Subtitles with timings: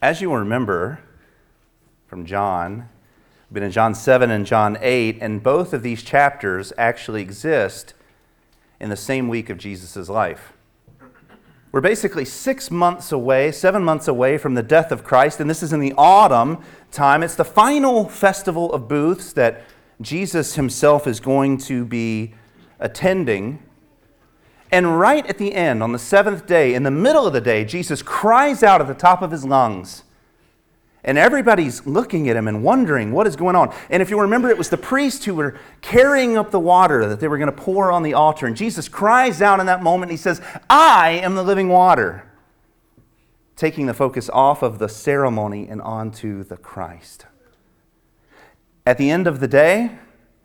[0.00, 1.00] As you will remember
[2.06, 2.88] from John,
[3.48, 7.94] we've been in John 7 and John 8, and both of these chapters actually exist
[8.78, 10.52] in the same week of Jesus' life.
[11.72, 15.64] We're basically six months away, seven months away from the death of Christ, and this
[15.64, 16.62] is in the autumn
[16.92, 17.24] time.
[17.24, 19.62] It's the final festival of booths that
[20.00, 22.34] Jesus himself is going to be
[22.78, 23.58] attending.
[24.70, 27.64] And right at the end, on the seventh day, in the middle of the day,
[27.64, 30.04] Jesus cries out at the top of his lungs.
[31.04, 33.72] And everybody's looking at him and wondering what is going on.
[33.88, 37.18] And if you remember, it was the priests who were carrying up the water that
[37.20, 38.46] they were going to pour on the altar.
[38.46, 40.10] And Jesus cries out in that moment.
[40.10, 42.30] And he says, I am the living water,
[43.56, 47.24] taking the focus off of the ceremony and onto the Christ.
[48.84, 49.92] At the end of the day,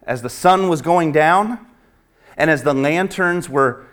[0.03, 1.66] as the sun was going down,
[2.38, 3.86] and as the lanterns were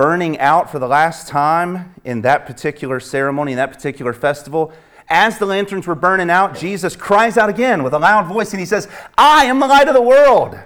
[0.00, 4.72] burning out for the last time in that particular ceremony, in that particular festival,
[5.10, 8.60] as the lanterns were burning out, Jesus cries out again with a loud voice and
[8.60, 10.58] he says, I am the light of the world.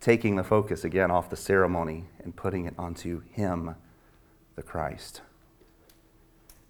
[0.00, 3.74] Taking the focus again off the ceremony and putting it onto Him,
[4.54, 5.22] the Christ.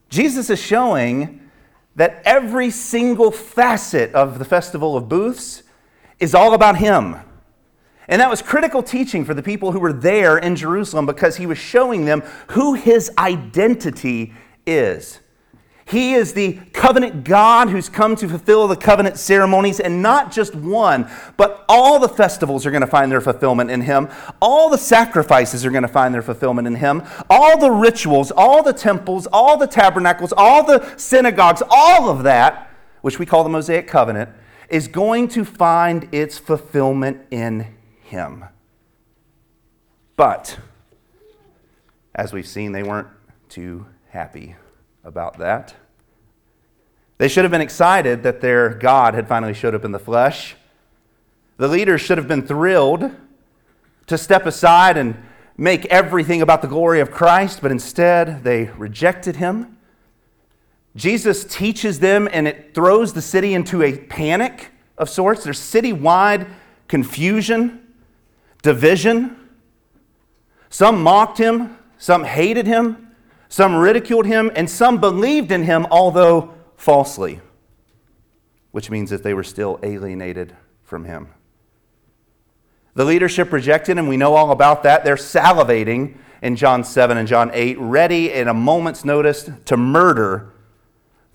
[0.08, 1.50] Jesus is showing
[1.94, 5.62] that every single facet of the Festival of Booths
[6.19, 7.16] is all about Him.
[8.11, 11.47] And that was critical teaching for the people who were there in Jerusalem because he
[11.47, 14.34] was showing them who his identity
[14.66, 15.20] is.
[15.86, 20.55] He is the covenant God who's come to fulfill the covenant ceremonies, and not just
[20.55, 24.08] one, but all the festivals are going to find their fulfillment in Him.
[24.41, 27.03] All the sacrifices are going to find their fulfillment in Him.
[27.28, 32.70] All the rituals, all the temples, all the tabernacles, all the synagogues, all of that,
[33.00, 34.31] which we call the Mosaic covenant,
[34.69, 37.66] is going to find its fulfillment in
[38.11, 38.44] him.
[40.16, 40.58] But,
[42.14, 43.08] as we've seen, they weren't
[43.48, 44.56] too happy
[45.05, 45.75] about that.
[47.19, 50.56] They should have been excited that their God had finally showed up in the flesh.
[51.56, 53.11] The leaders should have been thrilled
[54.06, 55.16] to step aside and
[55.56, 59.77] make everything about the glory of Christ, but instead they rejected him.
[60.97, 65.44] Jesus teaches them, and it throws the city into a panic of sorts.
[65.44, 66.48] There's citywide
[66.88, 67.79] confusion
[68.62, 69.37] division.
[70.69, 73.09] Some mocked him, some hated him,
[73.48, 77.41] some ridiculed him, and some believed in him, although falsely,
[78.71, 81.28] which means that they were still alienated from him.
[82.94, 84.06] The leadership rejected him.
[84.06, 85.04] We know all about that.
[85.04, 90.53] They're salivating in John 7 and John 8, ready in a moment's notice to murder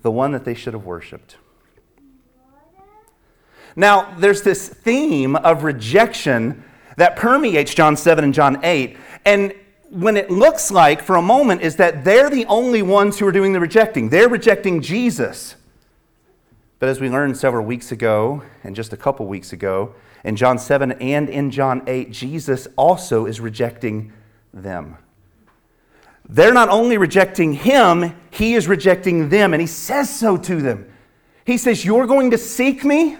[0.02, 1.36] the one that they should have worshiped.
[3.74, 6.64] Now, there's this theme of rejection
[6.96, 8.96] that permeates John 7 and John 8.
[9.24, 9.54] And
[9.90, 13.32] when it looks like for a moment is that they're the only ones who are
[13.32, 14.08] doing the rejecting.
[14.08, 15.56] They're rejecting Jesus.
[16.78, 20.58] But as we learned several weeks ago, and just a couple weeks ago, in John
[20.58, 24.12] 7 and in John 8, Jesus also is rejecting
[24.52, 24.96] them.
[26.28, 30.92] They're not only rejecting him, he is rejecting them, and he says so to them.
[31.44, 33.16] He says, You're going to seek me,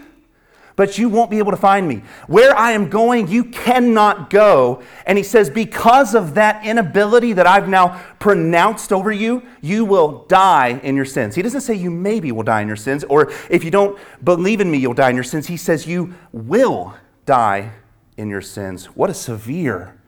[0.77, 2.03] but you won't be able to find me.
[2.27, 4.83] Where I am going, you cannot go.
[5.07, 10.27] And he says, Because of that inability that I've now pronounced over you, you will
[10.29, 11.35] die in your sins.
[11.35, 14.61] He doesn't say you maybe will die in your sins, or if you don't believe
[14.61, 15.47] in me, you'll die in your sins.
[15.47, 16.95] He says you will
[17.25, 17.73] die
[18.19, 18.87] in your sins.
[18.87, 19.99] What a severe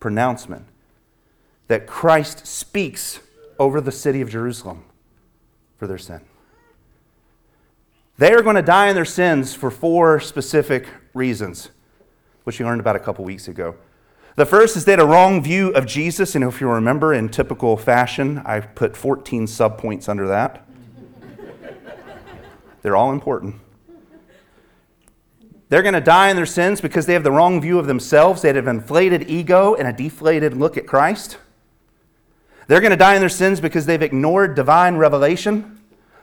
[0.00, 0.66] pronouncement
[1.68, 3.20] that Christ speaks
[3.60, 4.84] over the city of Jerusalem
[5.76, 6.20] for their sin.
[8.20, 11.70] They are going to die in their sins for four specific reasons,
[12.44, 13.76] which you learned about a couple weeks ago.
[14.36, 17.30] The first is they had a wrong view of Jesus, and if you remember, in
[17.30, 20.68] typical fashion, I put 14 subpoints under that.
[22.82, 23.54] They're all important.
[25.70, 28.42] They're going to die in their sins because they have the wrong view of themselves.
[28.42, 31.38] They have an inflated ego and a deflated look at Christ.
[32.66, 35.79] They're going to die in their sins because they've ignored divine revelation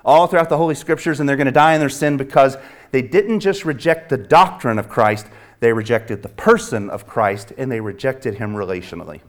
[0.07, 2.57] all throughout the Holy Scriptures, and they're going to die in their sin because
[2.91, 5.27] they didn't just reject the doctrine of Christ,
[5.59, 9.19] they rejected the person of Christ, and they rejected him relationally.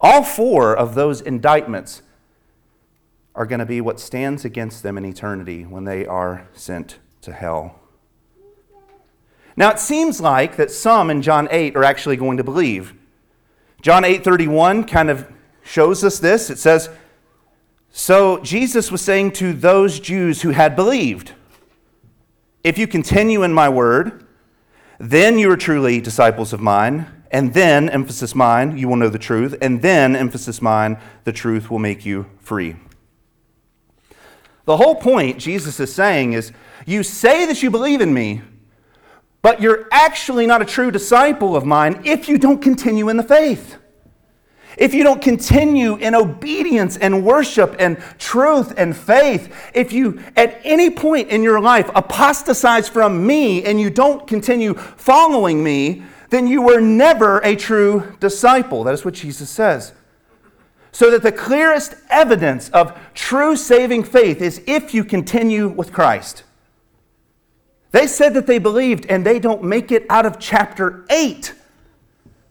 [0.00, 2.00] All four of those indictments
[3.34, 7.32] are going to be what stands against them in eternity when they are sent to
[7.32, 7.78] hell.
[9.56, 12.94] Now it seems like that some in John 8 are actually going to believe.
[13.82, 15.30] John 8:31 kind of
[15.62, 16.48] shows us this.
[16.50, 16.88] It says,
[17.92, 21.32] so Jesus was saying to those Jews who had believed,
[22.62, 24.26] If you continue in my word,
[24.98, 27.06] then you are truly disciples of mine.
[27.32, 29.54] And then, emphasis mine, you will know the truth.
[29.62, 32.76] And then, emphasis mine, the truth will make you free.
[34.64, 36.52] The whole point Jesus is saying is
[36.86, 38.42] you say that you believe in me,
[39.42, 43.22] but you're actually not a true disciple of mine if you don't continue in the
[43.22, 43.76] faith.
[44.76, 50.60] If you don't continue in obedience and worship and truth and faith, if you at
[50.64, 56.46] any point in your life apostatize from me and you don't continue following me, then
[56.46, 58.84] you were never a true disciple.
[58.84, 59.92] That is what Jesus says.
[60.92, 66.44] So that the clearest evidence of true saving faith is if you continue with Christ.
[67.92, 71.54] They said that they believed, and they don't make it out of chapter 8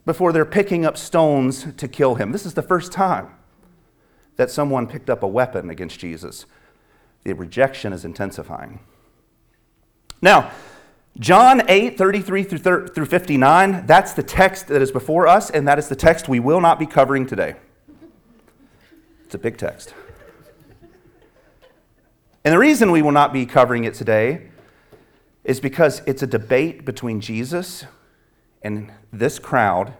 [0.09, 2.31] before they're picking up stones to kill him.
[2.31, 3.29] This is the first time
[4.37, 6.47] that someone picked up a weapon against Jesus.
[7.25, 8.79] The rejection is intensifying.
[10.19, 10.49] Now,
[11.19, 15.89] John 8, 33 through 59, that's the text that is before us, and that is
[15.89, 17.53] the text we will not be covering today.
[19.25, 19.93] It's a big text.
[22.43, 24.49] And the reason we will not be covering it today
[25.43, 27.85] is because it's a debate between Jesus
[28.63, 29.93] and this crowd,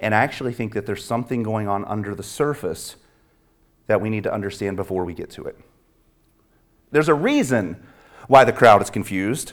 [0.00, 2.96] and I actually think that there's something going on under the surface
[3.86, 5.58] that we need to understand before we get to it.
[6.90, 7.82] There's a reason
[8.28, 9.52] why the crowd is confused.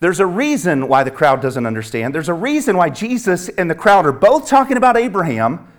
[0.00, 2.14] There's a reason why the crowd doesn't understand.
[2.14, 5.72] There's a reason why Jesus and the crowd are both talking about Abraham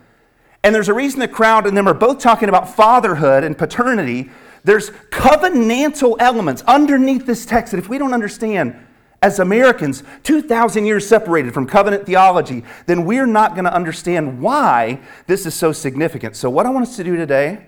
[0.63, 4.29] and there's a reason the crowd and them are both talking about fatherhood and paternity.
[4.63, 8.75] There's covenantal elements underneath this text that if we don't understand
[9.21, 15.01] as Americans, 2,000 years separated from covenant theology, then we're not going to understand why
[15.27, 16.35] this is so significant.
[16.35, 17.65] So, what I want us to do today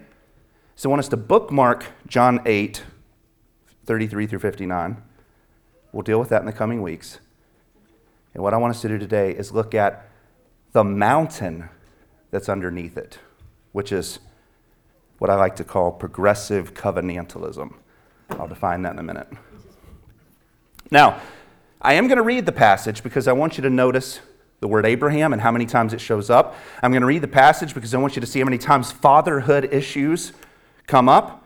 [0.77, 2.83] is I want us to bookmark John 8,
[3.85, 5.01] 33 through 59.
[5.91, 7.19] We'll deal with that in the coming weeks.
[8.33, 10.09] And what I want us to do today is look at
[10.71, 11.69] the mountain
[12.29, 13.19] that's underneath it,
[13.73, 14.19] which is
[15.17, 17.73] what I like to call progressive covenantalism.
[18.29, 19.27] I'll define that in a minute.
[20.89, 21.19] Now,
[21.83, 24.19] I am going to read the passage because I want you to notice
[24.59, 26.55] the word Abraham and how many times it shows up.
[26.83, 28.91] I'm going to read the passage because I want you to see how many times
[28.91, 30.31] fatherhood issues
[30.85, 31.43] come up.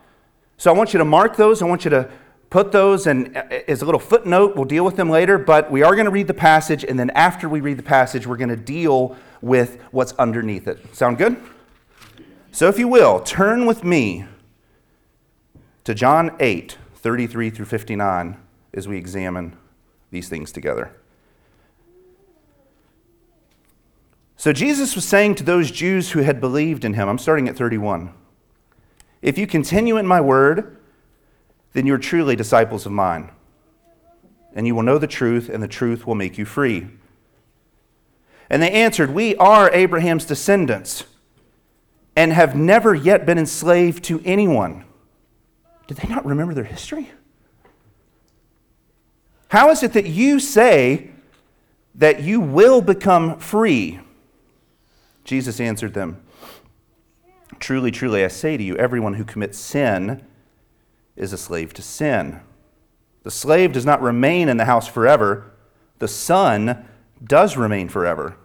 [0.57, 1.61] So I want you to mark those.
[1.61, 2.09] I want you to
[2.49, 4.57] put those and uh, as a little footnote.
[4.57, 7.09] We'll deal with them later, but we are going to read the passage, and then
[7.11, 10.93] after we read the passage, we're going to deal with what's underneath it.
[10.93, 11.37] Sound good?
[12.51, 14.25] So, if you will, turn with me
[15.83, 18.37] to John 8, 33 through 59,
[18.73, 19.57] as we examine
[20.11, 20.91] these things together.
[24.37, 27.55] So, Jesus was saying to those Jews who had believed in him, I'm starting at
[27.55, 28.13] 31,
[29.21, 30.77] if you continue in my word,
[31.73, 33.31] then you're truly disciples of mine.
[34.53, 36.87] And you will know the truth, and the truth will make you free.
[38.49, 41.05] And they answered, We are Abraham's descendants
[42.15, 44.85] and have never yet been enslaved to anyone.
[45.87, 47.11] Did they not remember their history?
[49.49, 51.11] How is it that you say
[51.95, 53.99] that you will become free?
[55.23, 56.21] Jesus answered them,
[57.59, 60.23] Truly, truly, I say to you, everyone who commits sin
[61.15, 62.41] is a slave to sin.
[63.23, 65.51] The slave does not remain in the house forever,
[65.99, 66.85] the son
[67.23, 68.35] does remain forever.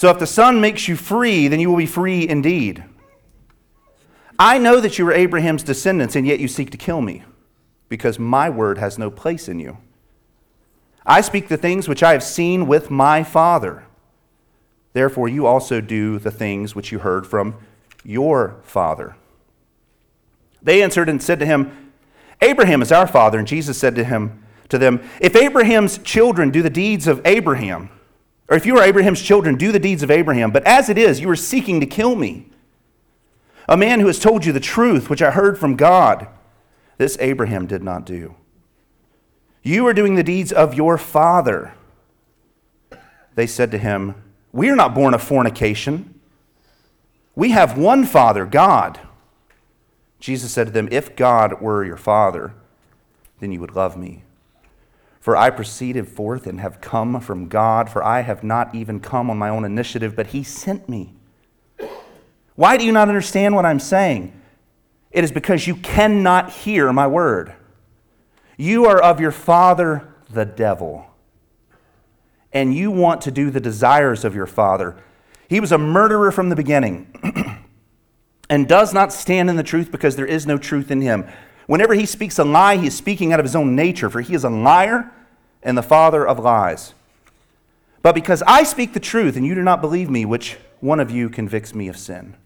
[0.00, 2.82] So if the Son makes you free, then you will be free indeed.
[4.38, 7.22] I know that you are Abraham's descendants, and yet you seek to kill me,
[7.90, 9.76] because my word has no place in you.
[11.04, 13.84] I speak the things which I have seen with my Father.
[14.94, 17.56] Therefore, you also do the things which you heard from
[18.02, 19.16] your father.
[20.62, 21.92] They answered and said to him,
[22.40, 23.38] Abraham is our father.
[23.38, 27.90] And Jesus said to him, to them, If Abraham's children do the deeds of Abraham,
[28.48, 30.50] or if you are Abraham's children, do the deeds of Abraham.
[30.50, 32.46] But as it is, you are seeking to kill me.
[33.68, 36.26] A man who has told you the truth, which I heard from God.
[37.00, 38.34] This Abraham did not do.
[39.62, 41.72] You are doing the deeds of your father.
[43.34, 44.16] They said to him,
[44.52, 46.20] We are not born of fornication.
[47.34, 49.00] We have one Father, God.
[50.18, 52.52] Jesus said to them, If God were your Father,
[53.38, 54.24] then you would love me
[55.20, 59.30] for I proceeded forth and have come from God, for I have not even come
[59.30, 61.14] on my own initiative, but He sent me.
[62.56, 64.39] Why do you not understand what I'm saying?
[65.10, 67.54] It is because you cannot hear my word.
[68.56, 71.06] You are of your father, the devil,
[72.52, 74.96] and you want to do the desires of your father.
[75.48, 77.10] He was a murderer from the beginning
[78.50, 81.26] and does not stand in the truth because there is no truth in him.
[81.66, 84.34] Whenever he speaks a lie, he is speaking out of his own nature, for he
[84.34, 85.10] is a liar
[85.62, 86.94] and the father of lies.
[88.02, 91.10] But because I speak the truth and you do not believe me, which one of
[91.10, 92.36] you convicts me of sin?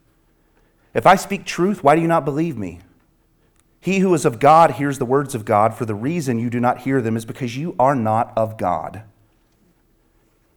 [0.95, 2.81] If I speak truth, why do you not believe me?
[3.81, 6.61] He who is of God hears the words of God, for the reason you do
[6.61, 9.03] not hear them is because you are not of God.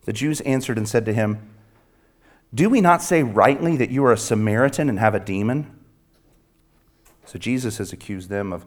[0.06, 1.50] The Jews answered and said to him,
[2.53, 5.77] Do we not say rightly that you are a Samaritan and have a demon?
[7.25, 8.65] So Jesus has accused them of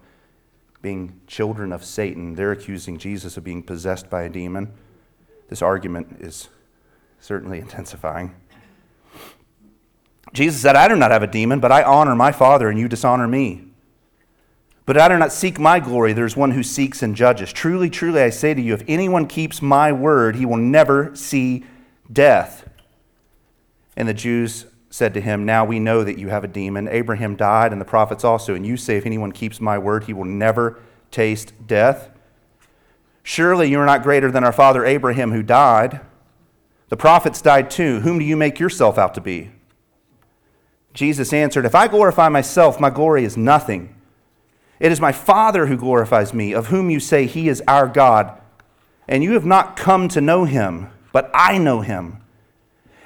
[0.82, 2.34] being children of Satan.
[2.34, 4.72] They're accusing Jesus of being possessed by a demon.
[5.48, 6.50] This argument is
[7.20, 8.34] certainly intensifying.
[10.32, 12.88] Jesus said, I do not have a demon, but I honor my Father, and you
[12.88, 13.64] dishonor me.
[14.86, 16.12] But I do not seek my glory.
[16.12, 17.52] There's one who seeks and judges.
[17.52, 21.64] Truly, truly, I say to you, if anyone keeps my word, he will never see
[22.12, 22.68] death.
[23.96, 26.88] And the Jews said to him, Now we know that you have a demon.
[26.88, 28.54] Abraham died, and the prophets also.
[28.54, 32.10] And you say, If anyone keeps my word, he will never taste death.
[33.22, 36.00] Surely you are not greater than our father Abraham, who died.
[36.88, 38.00] The prophets died too.
[38.00, 39.50] Whom do you make yourself out to be?
[40.92, 43.94] Jesus answered, If I glorify myself, my glory is nothing.
[44.80, 48.40] It is my Father who glorifies me, of whom you say he is our God.
[49.06, 52.22] And you have not come to know him, but I know him.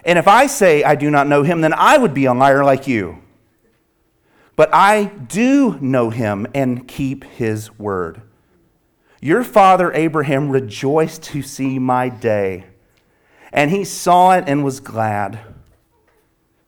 [0.04, 2.64] And if I say I do not know him, then I would be a liar
[2.64, 3.18] like you.
[4.56, 8.22] But I do know him and keep his word.
[9.20, 12.66] Your father Abraham rejoiced to see my day,
[13.52, 15.40] and he saw it and was glad.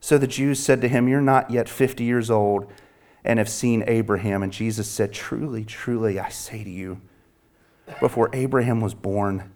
[0.06, 2.70] So the Jews said to him, You're not yet 50 years old
[3.24, 4.44] and have seen Abraham.
[4.44, 7.00] And Jesus said, Truly, truly, I say to you,
[7.98, 9.50] before Abraham was born,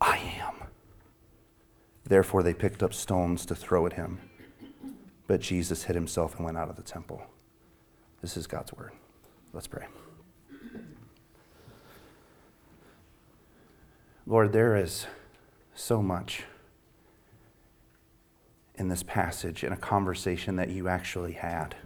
[0.00, 0.68] I am.
[2.04, 4.20] Therefore, they picked up stones to throw at him.
[5.26, 7.24] But Jesus hid himself and went out of the temple.
[8.22, 8.92] This is God's word.
[9.52, 9.86] Let's pray.
[14.24, 15.08] Lord, there is
[15.74, 16.44] so much
[18.76, 21.76] in this passage in a conversation that you actually had.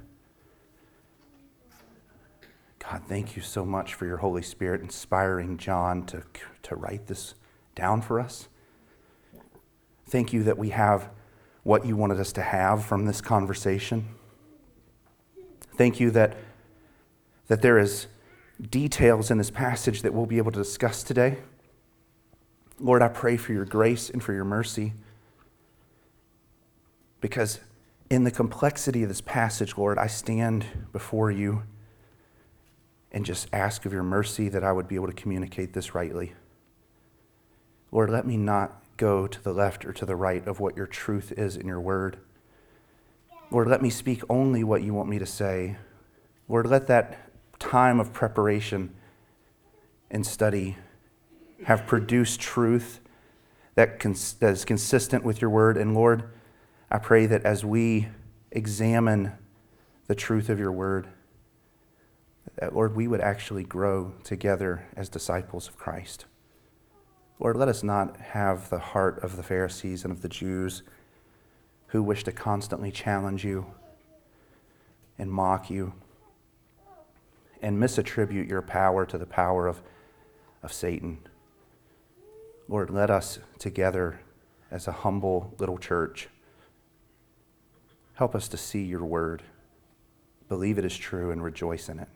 [2.78, 6.23] God, thank you so much for your Holy Spirit inspiring John to,
[6.62, 7.35] to write this
[7.75, 8.49] down for us.
[10.09, 11.11] Thank you that we have
[11.64, 14.09] what you wanted us to have from this conversation.
[15.76, 16.37] Thank you that,
[17.49, 18.07] that there is
[18.71, 21.38] details in this passage that we'll be able to discuss today.
[22.80, 24.95] Lord, I pray for your grace and for your mercy.
[27.21, 27.61] Because
[28.11, 31.63] in the complexity of this passage, Lord, I stand before you
[33.13, 36.35] and just ask of your mercy that I would be able to communicate this rightly.
[37.91, 40.87] Lord, let me not go to the left or to the right of what your
[40.87, 42.19] truth is in your word.
[43.51, 45.77] Lord, let me speak only what you want me to say.
[46.49, 48.95] Lord, let that time of preparation
[50.11, 50.77] and study
[51.65, 53.01] have produced truth
[53.75, 55.77] that, cons- that is consistent with your word.
[55.77, 56.31] And Lord,
[56.90, 58.09] I pray that as we
[58.50, 59.33] examine
[60.07, 61.07] the truth of your word,
[62.57, 66.25] that, Lord, we would actually grow together as disciples of Christ.
[67.38, 70.83] Lord, let us not have the heart of the Pharisees and of the Jews
[71.88, 73.66] who wish to constantly challenge you
[75.18, 75.92] and mock you
[77.61, 79.83] and misattribute your power to the power of,
[80.62, 81.18] of Satan.
[82.66, 84.21] Lord, let us together
[84.71, 86.28] as a humble little church
[88.19, 89.45] help us to see your word,
[90.49, 92.09] believe it is true, and rejoice in it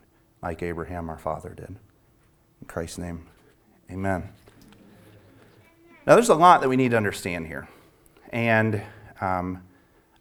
[0.43, 1.69] like Abraham our father did.
[1.69, 3.29] In Christ's name,
[3.89, 4.29] amen.
[6.05, 7.69] Now, there's a lot that we need to understand here.
[8.31, 8.83] And
[9.21, 9.63] um,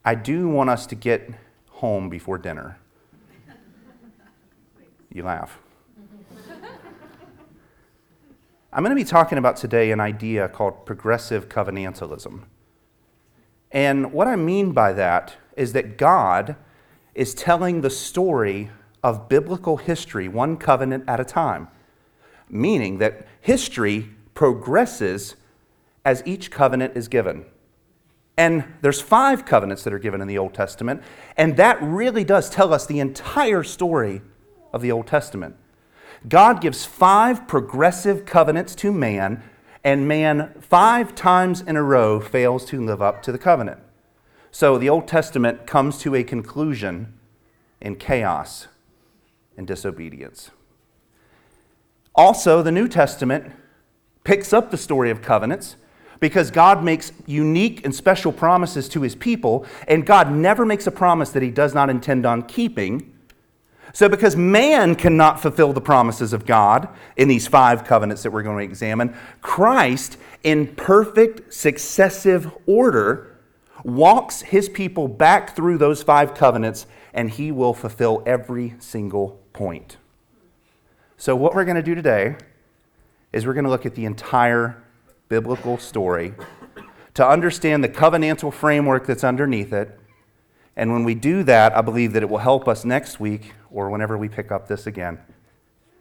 [0.05, 1.31] I do want us to get
[1.69, 2.77] home before dinner.
[5.11, 5.57] You laugh.
[8.71, 12.43] I'm going to be talking about today an idea called progressive covenantalism.
[13.71, 16.55] And what I mean by that is that God
[17.13, 18.71] is telling the story
[19.03, 21.67] of biblical history, one covenant at a time,
[22.49, 25.35] meaning that history progresses
[26.03, 27.45] as each covenant is given.
[28.35, 31.03] And there's five covenants that are given in the Old Testament,
[31.37, 34.21] and that really does tell us the entire story
[34.73, 35.55] of the Old Testament.
[36.27, 39.43] God gives five progressive covenants to man,
[39.83, 43.79] and man, five times in a row, fails to live up to the covenant.
[44.51, 47.13] So the Old Testament comes to a conclusion
[47.79, 48.67] in chaos
[49.57, 50.51] and disobedience.
[52.13, 53.53] Also, the New Testament
[54.23, 55.77] picks up the story of covenants
[56.19, 60.91] because God makes unique and special promises to his people, and God never makes a
[60.91, 63.11] promise that he does not intend on keeping.
[63.93, 68.43] So, because man cannot fulfill the promises of God in these five covenants that we're
[68.43, 73.30] going to examine, Christ, in perfect successive order,
[73.83, 79.97] walks his people back through those five covenants, and he will fulfill every single point.
[81.17, 82.35] So, what we're going to do today
[83.31, 84.83] is we're going to look at the entire
[85.29, 86.33] biblical story
[87.13, 89.97] to understand the covenantal framework that's underneath it.
[90.75, 93.89] And when we do that, I believe that it will help us next week or
[93.89, 95.19] whenever we pick up this again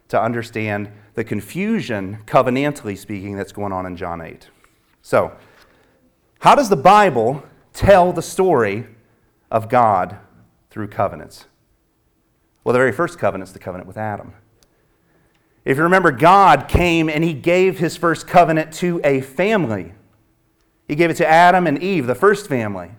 [0.09, 4.49] to understand the confusion, covenantally speaking, that's going on in John 8.
[5.03, 5.37] So,
[6.41, 8.87] how does the Bible tell the story
[9.51, 10.19] of God
[10.71, 11.47] through covenants?
[12.65, 14.35] Well, the very first covenant is the covenant with Adam.
[15.65, 19.93] If you remember, God came and he gave his first covenant to a family.
[20.89, 22.91] He gave it to Adam and Eve, the first family.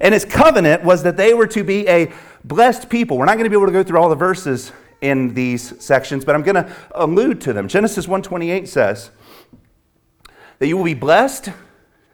[0.00, 2.12] And his covenant was that they were to be a
[2.44, 3.16] blessed people.
[3.16, 6.24] We're not going to be able to go through all the verses in these sections,
[6.24, 7.68] but I'm going to allude to them.
[7.68, 9.10] Genesis 1:28 says
[10.58, 11.50] that you will be blessed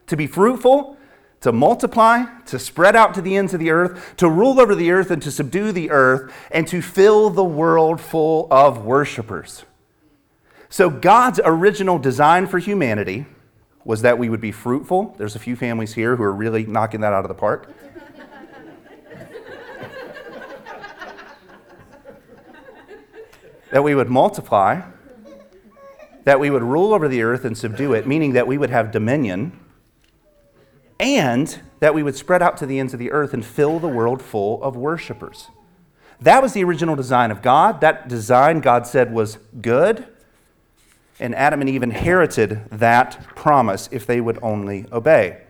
[0.07, 0.98] to be fruitful,
[1.41, 4.91] to multiply, to spread out to the ends of the earth, to rule over the
[4.91, 9.65] earth and to subdue the earth, and to fill the world full of worshipers.
[10.69, 13.27] So, God's original design for humanity
[13.85, 15.15] was that we would be fruitful.
[15.17, 17.73] There's a few families here who are really knocking that out of the park.
[23.71, 24.81] that we would multiply,
[26.25, 28.91] that we would rule over the earth and subdue it, meaning that we would have
[28.91, 29.59] dominion
[31.01, 33.89] and that we would spread out to the ends of the earth and fill the
[33.89, 35.49] world full of worshipers.
[36.21, 37.81] That was the original design of God.
[37.81, 40.07] That design, God said, was good.
[41.21, 45.43] And Adam and Eve inherited that promise if they would only obey.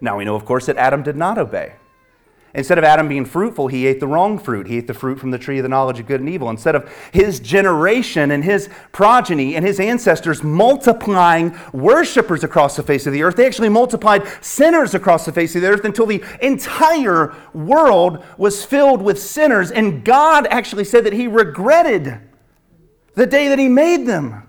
[0.00, 1.74] Now we know, of course, that Adam did not obey.
[2.54, 4.66] Instead of Adam being fruitful, he ate the wrong fruit.
[4.66, 6.48] He ate the fruit from the tree of the knowledge of good and evil.
[6.48, 13.06] Instead of his generation and his progeny and his ancestors multiplying worshipers across the face
[13.06, 16.24] of the earth, they actually multiplied sinners across the face of the earth until the
[16.40, 19.70] entire world was filled with sinners.
[19.70, 22.18] And God actually said that he regretted
[23.14, 24.47] the day that he made them.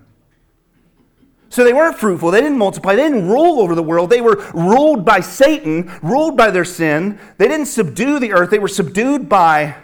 [1.49, 2.29] So they weren't fruitful.
[2.29, 2.95] They didn't multiply.
[2.95, 4.11] They didn't rule over the world.
[4.11, 7.19] They were ruled by Satan, ruled by their sin.
[7.37, 8.51] They didn't subdue the earth.
[8.51, 9.75] They were subdued by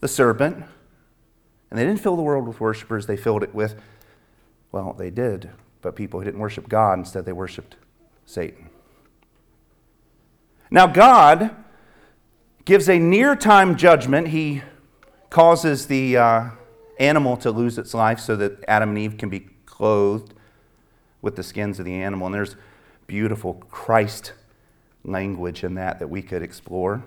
[0.00, 0.64] the serpent.
[1.70, 3.06] And they didn't fill the world with worshipers.
[3.06, 3.80] They filled it with,
[4.72, 5.50] well, they did,
[5.82, 7.76] but people who didn't worship God, instead, they worshiped
[8.24, 8.70] Satan.
[10.70, 11.54] Now, God
[12.64, 14.28] gives a near time judgment.
[14.28, 14.62] He
[15.28, 16.50] causes the uh,
[16.98, 20.32] animal to lose its life so that Adam and Eve can be clothed
[21.22, 22.26] with the skins of the animal.
[22.26, 22.56] And there's
[23.06, 24.34] beautiful Christ
[25.04, 27.02] language in that that we could explore.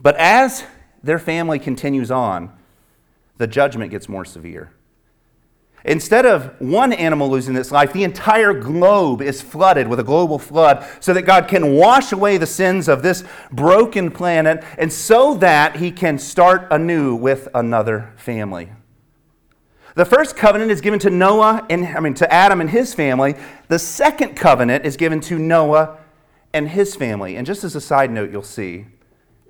[0.00, 0.64] But as
[1.02, 2.52] their family continues on,
[3.36, 4.72] the judgment gets more severe.
[5.84, 10.38] Instead of one animal losing its life, the entire globe is flooded with a global
[10.38, 15.34] flood so that God can wash away the sins of this broken planet and so
[15.34, 18.70] that he can start anew with another family.
[19.98, 23.34] The first covenant is given to Noah and I mean to Adam and his family.
[23.66, 25.98] The second covenant is given to Noah
[26.52, 27.34] and his family.
[27.34, 28.86] And just as a side note, you'll see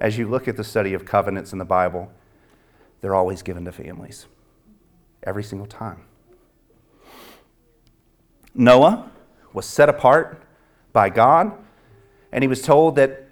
[0.01, 2.11] as you look at the study of covenants in the Bible,
[3.03, 4.25] they're always given to families.
[5.23, 6.05] Every single time.
[8.55, 9.11] Noah
[9.53, 10.43] was set apart
[10.95, 11.53] by God,
[12.33, 13.29] and he was told that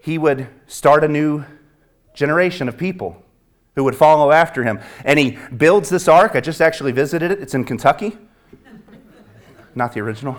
[0.00, 1.44] he would start a new
[2.14, 3.20] generation of people
[3.74, 4.80] who would follow after him.
[5.04, 6.32] And he builds this ark.
[6.34, 8.16] I just actually visited it, it's in Kentucky,
[9.74, 10.36] not the original.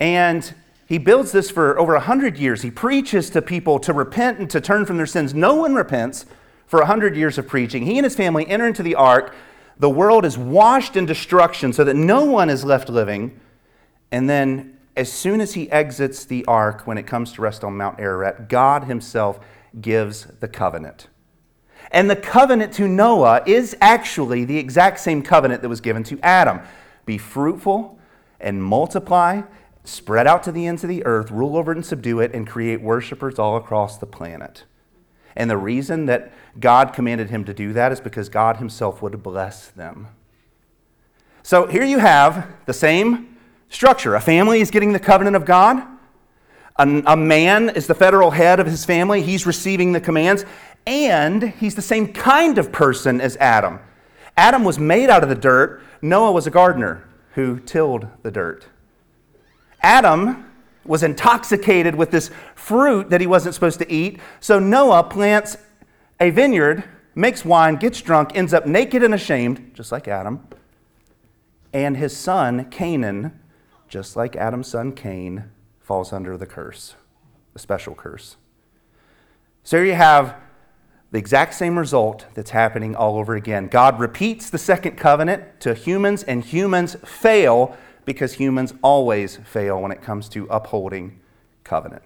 [0.00, 0.54] And
[0.86, 2.62] he builds this for over 100 years.
[2.62, 5.34] He preaches to people to repent and to turn from their sins.
[5.34, 6.24] No one repents
[6.66, 7.84] for 100 years of preaching.
[7.84, 9.34] He and his family enter into the ark.
[9.78, 13.38] The world is washed in destruction so that no one is left living.
[14.10, 17.76] And then, as soon as he exits the ark, when it comes to rest on
[17.76, 19.38] Mount Ararat, God himself
[19.80, 21.08] gives the covenant.
[21.90, 26.18] And the covenant to Noah is actually the exact same covenant that was given to
[26.22, 26.60] Adam
[27.06, 27.98] be fruitful
[28.38, 29.42] and multiply,
[29.84, 32.82] spread out to the ends of the earth, rule over and subdue it, and create
[32.82, 34.64] worshipers all across the planet.
[35.34, 39.22] And the reason that God commanded him to do that is because God himself would
[39.22, 40.08] bless them.
[41.42, 43.36] So here you have the same
[43.70, 44.14] structure.
[44.14, 45.82] A family is getting the covenant of God.
[46.80, 49.20] A, man is the federal head of his family.
[49.22, 50.44] He's receiving the commands
[50.88, 53.78] and he's the same kind of person as Adam.
[54.38, 58.66] Adam was made out of the dirt, Noah was a gardener who tilled the dirt.
[59.82, 60.50] Adam
[60.86, 65.58] was intoxicated with this fruit that he wasn't supposed to eat, so Noah plants
[66.20, 70.48] a vineyard, makes wine, gets drunk, ends up naked and ashamed, just like Adam.
[71.70, 73.38] And his son, Canaan,
[73.88, 75.50] just like Adam's son Cain,
[75.82, 76.94] falls under the curse,
[77.52, 78.36] the special curse.
[79.62, 80.34] So you have
[81.10, 83.68] the exact same result that's happening all over again.
[83.68, 89.90] God repeats the second covenant to humans, and humans fail because humans always fail when
[89.90, 91.20] it comes to upholding
[91.64, 92.02] covenant.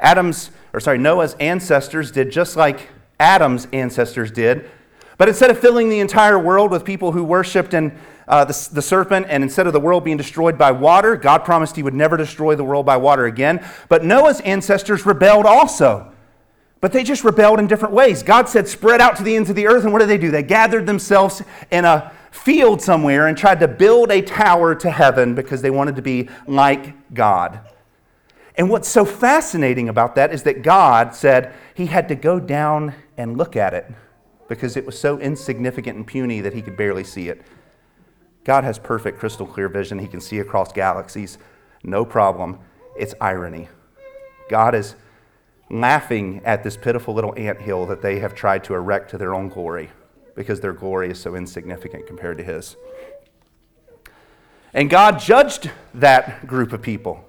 [0.00, 2.88] Adam's, or sorry, Noah's ancestors did just like
[3.20, 4.70] Adam's ancestors did,
[5.16, 7.92] but instead of filling the entire world with people who worshiped and
[8.26, 11.76] uh, the, the serpent, and instead of the world being destroyed by water, God promised
[11.76, 13.64] He would never destroy the world by water again.
[13.88, 16.13] But Noah's ancestors rebelled also.
[16.84, 18.22] But they just rebelled in different ways.
[18.22, 20.30] God said, spread out to the ends of the earth, and what did they do?
[20.30, 25.34] They gathered themselves in a field somewhere and tried to build a tower to heaven
[25.34, 27.60] because they wanted to be like God.
[28.56, 32.92] And what's so fascinating about that is that God said he had to go down
[33.16, 33.90] and look at it
[34.46, 37.40] because it was so insignificant and puny that he could barely see it.
[38.44, 39.98] God has perfect crystal clear vision.
[40.00, 41.38] He can see across galaxies.
[41.82, 42.58] No problem.
[42.94, 43.70] It's irony.
[44.50, 44.96] God is
[45.70, 49.34] laughing at this pitiful little ant hill that they have tried to erect to their
[49.34, 49.90] own glory
[50.34, 52.76] because their glory is so insignificant compared to his.
[54.72, 57.24] And God judged that group of people.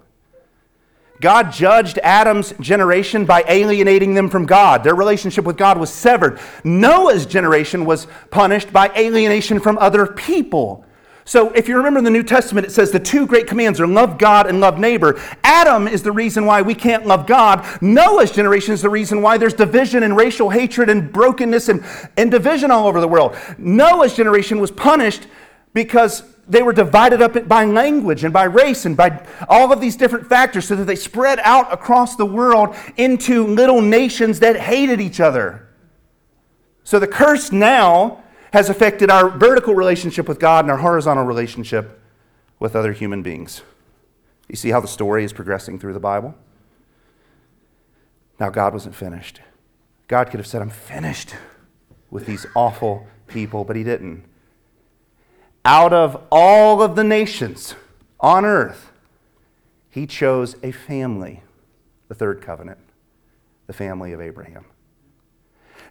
[1.22, 4.84] God judged Adam's generation by alienating them from God.
[4.84, 6.40] Their relationship with God was severed.
[6.64, 10.85] Noah's generation was punished by alienation from other people.
[11.28, 13.88] So, if you remember in the New Testament, it says the two great commands are
[13.88, 15.20] love God and love neighbor.
[15.44, 17.66] Adam is the reason why we can't love God.
[17.82, 21.84] Noah's generation is the reason why there's division and racial hatred and brokenness and,
[22.16, 23.36] and division all over the world.
[23.58, 25.26] Noah's generation was punished
[25.74, 29.96] because they were divided up by language and by race and by all of these
[29.96, 35.02] different factors so that they spread out across the world into little nations that hated
[35.02, 35.68] each other.
[36.84, 38.24] So the curse now
[38.56, 42.00] has affected our vertical relationship with God and our horizontal relationship
[42.58, 43.64] with other human beings.
[44.48, 46.34] You see how the story is progressing through the Bible?
[48.40, 49.42] Now, God wasn't finished.
[50.08, 51.36] God could have said, I'm finished
[52.10, 54.24] with these awful people, but He didn't.
[55.66, 57.76] Out of all of the nations
[58.22, 58.90] on earth,
[59.90, 61.44] He chose a family,
[62.08, 62.80] the third covenant,
[63.68, 64.64] the family of Abraham.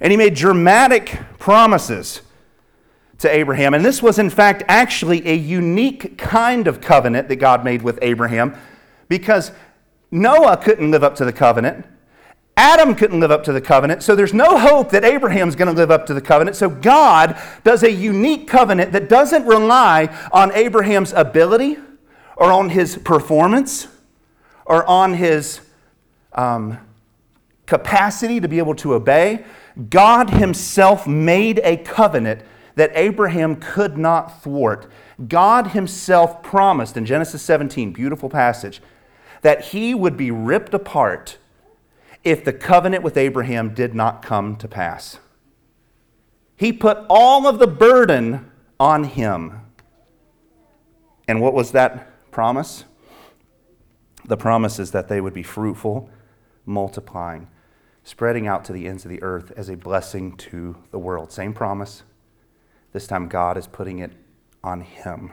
[0.01, 2.23] And He made dramatic promises
[3.19, 3.75] to Abraham.
[3.75, 7.99] And this was, in fact, actually a unique kind of covenant that God made with
[8.03, 8.57] Abraham
[9.09, 9.53] because
[10.11, 11.87] Noah couldn't live up to the covenant.
[12.57, 15.75] Adam couldn't live up to the covenant, so there's no hope that Abraham's going to
[15.75, 16.57] live up to the covenant.
[16.57, 21.79] So God does a unique covenant that doesn't rely on Abraham's ability
[22.37, 23.89] or on his performance
[24.67, 25.61] or on his
[26.33, 26.79] um,
[27.67, 29.45] capacity to be able to obey.
[29.91, 32.43] God Himself made a covenant
[32.77, 34.91] that Abraham could not thwart.
[35.29, 38.81] God himself promised in Genesis 17, beautiful passage,
[39.43, 41.39] that he would be ripped apart
[42.25, 45.19] if the covenant with Abraham did not come to pass.
[46.57, 49.61] He put all of the burden on him.
[51.29, 52.85] And what was that promise?
[54.25, 56.09] The promise is that they would be fruitful,
[56.65, 57.49] multiplying,
[58.03, 61.31] spreading out to the ends of the earth as a blessing to the world.
[61.31, 62.03] Same promise,
[62.95, 64.13] this time, God is putting it
[64.63, 65.33] on him.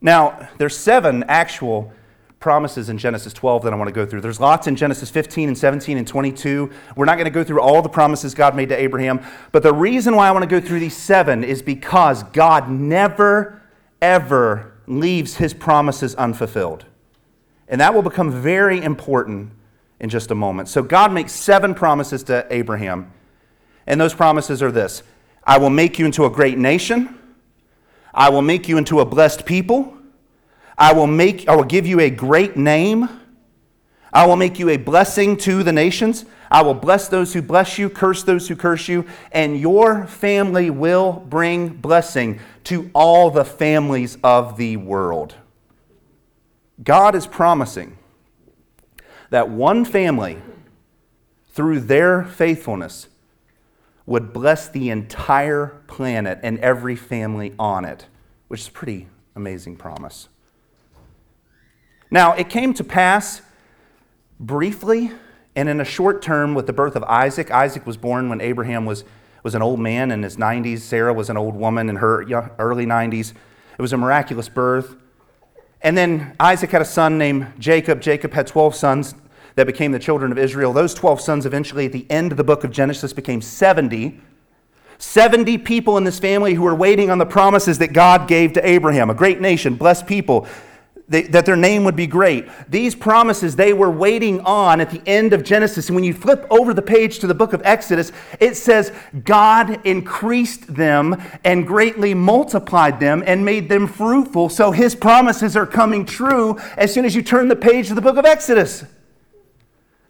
[0.00, 1.92] Now, there's seven actual
[2.40, 4.22] promises in Genesis 12 that I want to go through.
[4.22, 6.70] There's lots in Genesis 15 and 17 and 22.
[6.96, 9.20] We're not going to go through all the promises God made to Abraham,
[9.52, 13.60] but the reason why I want to go through these seven is because God never,
[14.00, 16.86] ever leaves his promises unfulfilled.
[17.68, 19.50] And that will become very important
[20.00, 20.68] in just a moment.
[20.68, 23.12] So, God makes seven promises to Abraham,
[23.86, 25.02] and those promises are this
[25.46, 27.16] I will make you into a great nation.
[28.12, 29.96] I will make you into a blessed people.
[30.76, 33.08] I will make I will give you a great name.
[34.12, 36.24] I will make you a blessing to the nations.
[36.50, 40.70] I will bless those who bless you, curse those who curse you, and your family
[40.70, 45.34] will bring blessing to all the families of the world.
[46.82, 47.98] God is promising
[49.30, 50.38] that one family,
[51.50, 53.08] through their faithfulness,
[54.06, 58.06] would bless the entire planet and every family on it,
[58.48, 60.28] which is a pretty amazing promise.
[62.10, 63.42] Now, it came to pass
[64.38, 65.10] briefly
[65.56, 67.50] and in a short term with the birth of Isaac.
[67.50, 69.04] Isaac was born when Abraham was,
[69.42, 70.80] was an old man in his 90s.
[70.80, 72.22] Sarah was an old woman in her
[72.58, 73.32] early 90s.
[73.78, 74.94] It was a miraculous birth.
[75.82, 78.00] And then Isaac had a son named Jacob.
[78.00, 79.14] Jacob had 12 sons
[79.56, 80.72] that became the children of Israel.
[80.72, 84.20] Those 12 sons eventually, at the end of the book of Genesis, became 70.
[84.98, 88.66] 70 people in this family who were waiting on the promises that God gave to
[88.66, 90.46] Abraham a great nation, blessed people.
[91.08, 92.48] they, that their name would be great.
[92.68, 95.88] These promises they were waiting on at the end of Genesis.
[95.88, 98.92] And when you flip over the page to the book of Exodus, it says,
[99.24, 104.50] God increased them and greatly multiplied them and made them fruitful.
[104.50, 108.02] So his promises are coming true as soon as you turn the page to the
[108.02, 108.84] book of Exodus.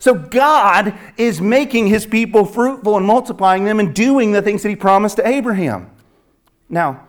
[0.06, 4.68] So God is making his people fruitful and multiplying them and doing the things that
[4.68, 5.90] he promised to Abraham.
[6.68, 7.08] Now,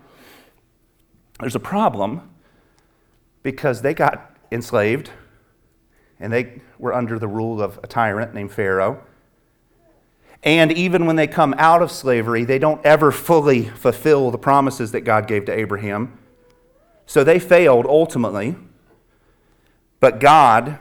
[1.40, 2.28] there's a problem
[3.44, 5.12] because they got enslaved
[6.20, 9.04] and they were under the rule of a tyrant named Pharaoh.
[10.42, 14.92] And even when they come out of slavery, they don't ever fully fulfill the promises
[14.94, 16.18] that God gave to Abraham.
[17.06, 18.56] So they failed ultimately.
[20.00, 20.80] But God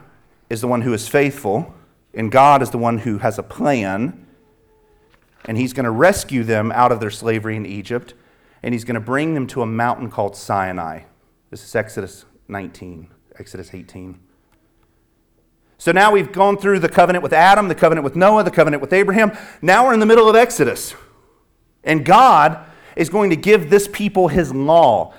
[0.49, 1.75] is the one who is faithful,
[2.17, 4.27] and God is the one who has a plan.
[5.45, 8.15] And He's going to rescue them out of their slavery in Egypt,
[8.63, 11.03] and He's going to bring them to a mountain called Sinai.
[11.51, 14.19] This is Exodus 19, Exodus 18.
[15.79, 18.81] So now we've gone through the covenant with Adam, the covenant with Noah, the covenant
[18.81, 19.37] with Abraham.
[19.61, 20.95] Now we're in the middle of Exodus.
[21.85, 22.59] And God
[22.97, 25.15] is going to give this people his law.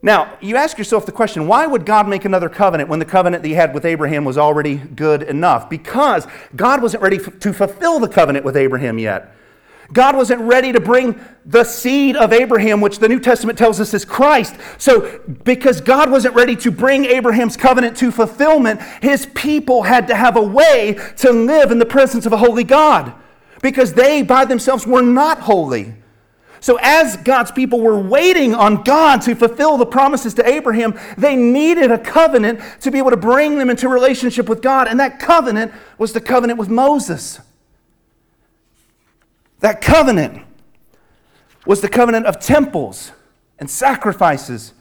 [0.00, 3.42] Now, you ask yourself the question why would God make another covenant when the covenant
[3.42, 5.68] that he had with Abraham was already good enough?
[5.68, 9.34] Because God wasn't ready to fulfill the covenant with Abraham yet.
[9.92, 13.94] God wasn't ready to bring the seed of Abraham, which the New Testament tells us
[13.94, 14.54] is Christ.
[14.76, 20.14] So, because God wasn't ready to bring Abraham's covenant to fulfillment, his people had to
[20.14, 23.14] have a way to live in the presence of a holy God
[23.62, 25.94] because they by themselves were not holy.
[26.60, 31.36] So, as God's people were waiting on God to fulfill the promises to Abraham, they
[31.36, 34.88] needed a covenant to be able to bring them into relationship with God.
[34.88, 37.40] And that covenant was the covenant with Moses.
[39.60, 40.44] That covenant
[41.66, 43.12] was the covenant of temples
[43.58, 44.72] and sacrifices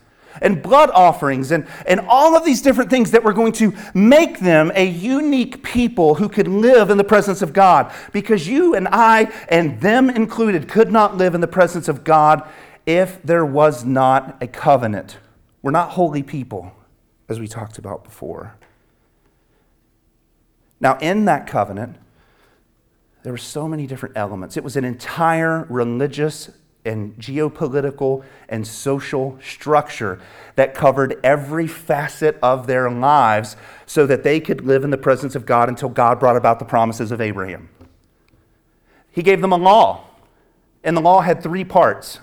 [0.42, 4.40] and blood offerings and, and all of these different things that were going to make
[4.40, 7.92] them a unique people who could live in the presence of God.
[8.12, 12.48] Because you and I, and them included, could not live in the presence of God
[12.86, 15.18] if there was not a covenant.
[15.62, 16.72] We're not holy people,
[17.28, 18.56] as we talked about before.
[20.80, 21.98] Now, in that covenant,
[23.24, 24.56] there were so many different elements.
[24.56, 26.52] It was an entire religious
[26.88, 30.20] and geopolitical and social structure
[30.56, 35.36] that covered every facet of their lives so that they could live in the presence
[35.36, 37.70] of God until God brought about the promises of Abraham.
[39.12, 40.06] He gave them a law,
[40.84, 42.20] and the law had three parts.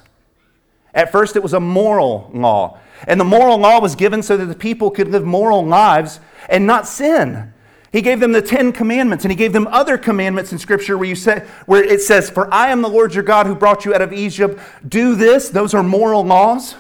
[0.93, 4.47] At first, it was a moral law, and the moral law was given so that
[4.47, 7.54] the people could live moral lives and not sin.
[7.95, 11.09] He gave them the Ten Commandments, and he gave them other commandments in Scripture where,
[11.09, 13.95] you say, where it says, For I am the Lord your God who brought you
[13.95, 14.59] out of Egypt.
[14.89, 15.49] Do this.
[15.49, 16.75] Those are moral laws.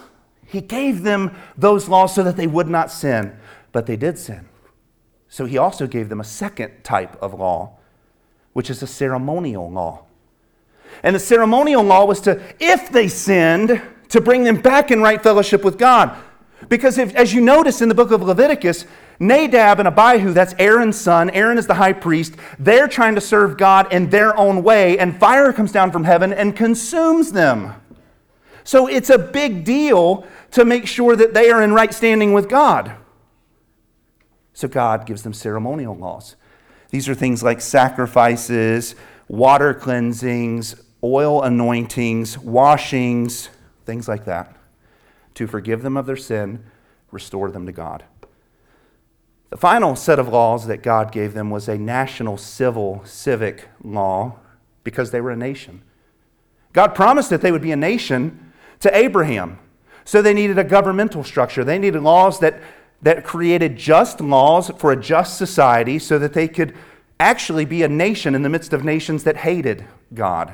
[0.44, 3.38] He gave them those laws so that they would not sin,
[3.70, 4.48] but they did sin.
[5.28, 7.76] So he also gave them a second type of law,
[8.52, 10.06] which is a ceremonial law.
[11.04, 15.22] And the ceremonial law was to, if they sinned, to bring them back in right
[15.22, 16.18] fellowship with God.
[16.68, 18.84] Because if, as you notice in the book of Leviticus,
[19.18, 23.56] Nadab and Abihu, that's Aaron's son, Aaron is the high priest, they're trying to serve
[23.56, 27.74] God in their own way, and fire comes down from heaven and consumes them.
[28.64, 32.48] So it's a big deal to make sure that they are in right standing with
[32.48, 32.94] God.
[34.54, 36.36] So God gives them ceremonial laws.
[36.90, 38.94] These are things like sacrifices,
[39.28, 43.50] water cleansings, oil anointings, washings,
[43.84, 44.56] things like that,
[45.34, 46.64] to forgive them of their sin,
[47.10, 48.04] restore them to God.
[49.54, 54.40] The final set of laws that God gave them was a national civil civic law
[54.82, 55.82] because they were a nation.
[56.72, 59.60] God promised that they would be a nation to Abraham.
[60.04, 61.62] So they needed a governmental structure.
[61.62, 62.60] They needed laws that,
[63.02, 66.74] that created just laws for a just society so that they could
[67.20, 70.52] actually be a nation in the midst of nations that hated God.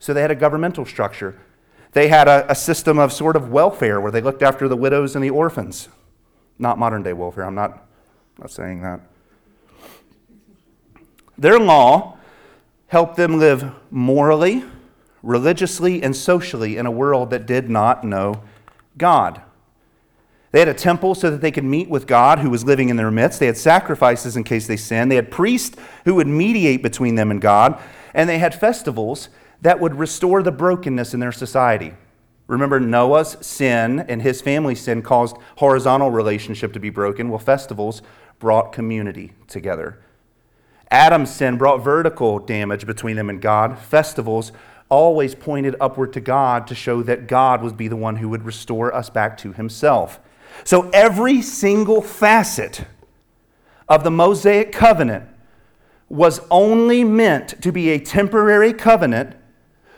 [0.00, 1.38] So they had a governmental structure.
[1.92, 5.14] They had a, a system of sort of welfare where they looked after the widows
[5.14, 5.88] and the orphans.
[6.58, 7.44] Not modern day welfare.
[7.44, 7.86] I'm not
[8.50, 9.00] saying that.
[11.38, 12.18] Their law
[12.88, 14.64] helped them live morally,
[15.22, 18.42] religiously, and socially in a world that did not know
[18.98, 19.40] God.
[20.50, 22.96] They had a temple so that they could meet with God who was living in
[22.96, 23.40] their midst.
[23.40, 25.10] They had sacrifices in case they sinned.
[25.10, 27.80] They had priests who would mediate between them and God.
[28.12, 29.30] And they had festivals
[29.62, 31.94] that would restore the brokenness in their society.
[32.48, 37.30] Remember, Noah's sin and his family's sin caused horizontal relationship to be broken.
[37.30, 38.02] Well, festivals
[38.42, 40.00] brought community together.
[40.90, 43.78] Adam's sin brought vertical damage between them and God.
[43.78, 44.50] Festivals
[44.88, 48.44] always pointed upward to God to show that God would be the one who would
[48.44, 50.18] restore us back to himself.
[50.64, 52.84] So every single facet
[53.88, 55.28] of the Mosaic covenant
[56.08, 59.36] was only meant to be a temporary covenant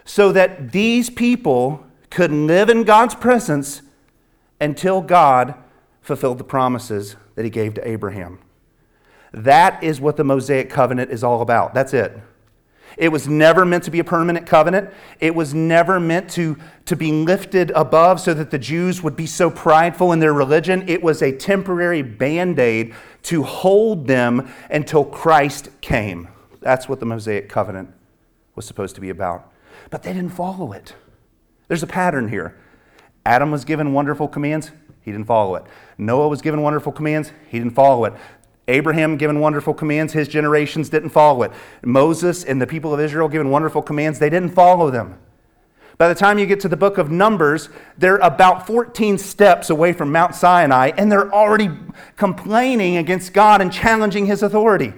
[0.04, 3.80] so that these people could live in God's presence
[4.60, 5.54] until God
[6.02, 8.38] fulfilled the promises that he gave to Abraham.
[9.32, 11.74] That is what the Mosaic covenant is all about.
[11.74, 12.16] That's it.
[12.96, 14.90] It was never meant to be a permanent covenant.
[15.18, 19.26] It was never meant to, to be lifted above so that the Jews would be
[19.26, 20.88] so prideful in their religion.
[20.88, 22.94] It was a temporary band aid
[23.24, 26.28] to hold them until Christ came.
[26.60, 27.92] That's what the Mosaic covenant
[28.54, 29.52] was supposed to be about.
[29.90, 30.94] But they didn't follow it.
[31.66, 32.56] There's a pattern here.
[33.26, 34.70] Adam was given wonderful commands,
[35.00, 35.64] he didn't follow it.
[35.98, 38.14] Noah was given wonderful commands, he didn't follow it.
[38.66, 41.52] Abraham given wonderful commands, his generations didn't follow it.
[41.82, 45.18] Moses and the people of Israel given wonderful commands, they didn't follow them.
[45.96, 49.92] By the time you get to the book of Numbers, they're about 14 steps away
[49.92, 51.70] from Mount Sinai, and they're already
[52.16, 54.92] complaining against God and challenging his authority.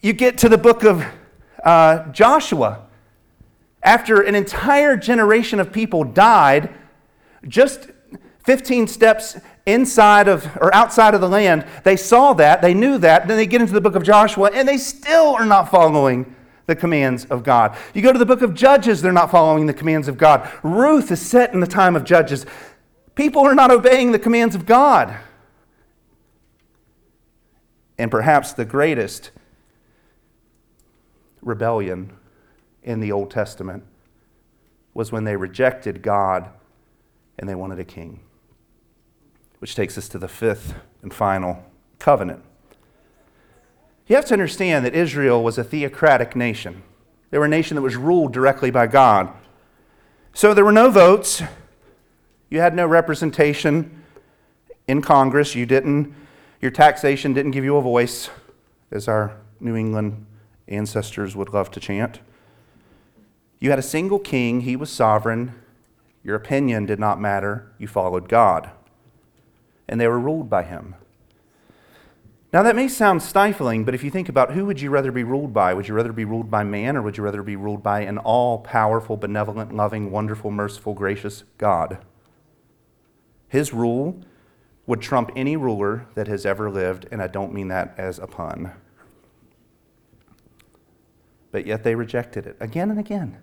[0.00, 1.04] You get to the book of
[1.62, 2.86] uh, Joshua.
[3.82, 6.74] After an entire generation of people died,
[7.46, 7.90] just
[8.44, 11.66] 15 steps inside of or outside of the land.
[11.82, 13.26] They saw that, they knew that.
[13.26, 16.34] Then they get into the book of Joshua and they still are not following
[16.66, 17.76] the commands of God.
[17.94, 20.50] You go to the book of Judges, they're not following the commands of God.
[20.62, 22.46] Ruth is set in the time of Judges.
[23.14, 25.14] People are not obeying the commands of God.
[27.98, 29.30] And perhaps the greatest
[31.40, 32.12] rebellion
[32.82, 33.84] in the Old Testament
[34.92, 36.48] was when they rejected God
[37.38, 38.20] and they wanted a king
[39.64, 41.64] which takes us to the fifth and final
[41.98, 42.44] covenant.
[44.06, 46.82] You have to understand that Israel was a theocratic nation.
[47.30, 49.32] They were a nation that was ruled directly by God.
[50.34, 51.42] So there were no votes.
[52.50, 54.04] You had no representation
[54.86, 55.54] in Congress.
[55.54, 56.14] You didn't,
[56.60, 58.28] your taxation didn't give you a voice,
[58.90, 60.26] as our New England
[60.68, 62.20] ancestors would love to chant.
[63.60, 65.54] You had a single king, he was sovereign.
[66.22, 67.72] Your opinion did not matter.
[67.78, 68.70] You followed God
[69.88, 70.94] and they were ruled by him.
[72.52, 75.24] Now, that may sound stifling, but if you think about who would you rather be
[75.24, 75.74] ruled by?
[75.74, 78.16] Would you rather be ruled by man, or would you rather be ruled by an
[78.18, 81.98] all powerful, benevolent, loving, wonderful, merciful, gracious God?
[83.48, 84.20] His rule
[84.86, 88.26] would trump any ruler that has ever lived, and I don't mean that as a
[88.28, 88.72] pun.
[91.50, 93.38] But yet they rejected it again and again.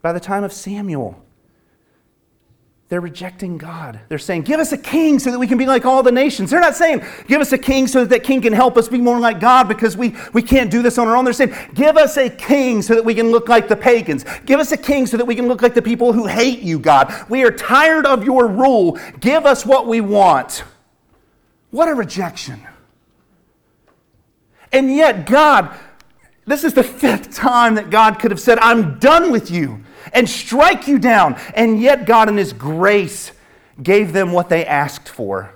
[0.00, 1.24] By the time of Samuel,
[2.90, 4.00] they're rejecting God.
[4.08, 6.50] They're saying, Give us a king so that we can be like all the nations.
[6.50, 8.98] They're not saying, Give us a king so that that king can help us be
[8.98, 11.24] more like God because we, we can't do this on our own.
[11.24, 14.24] They're saying, Give us a king so that we can look like the pagans.
[14.44, 16.80] Give us a king so that we can look like the people who hate you,
[16.80, 17.14] God.
[17.28, 18.98] We are tired of your rule.
[19.20, 20.64] Give us what we want.
[21.70, 22.60] What a rejection.
[24.72, 25.72] And yet, God,
[26.44, 30.28] this is the fifth time that God could have said, I'm done with you and
[30.28, 31.38] strike you down.
[31.54, 33.32] And yet, God, in His grace,
[33.82, 35.54] gave them what they asked for.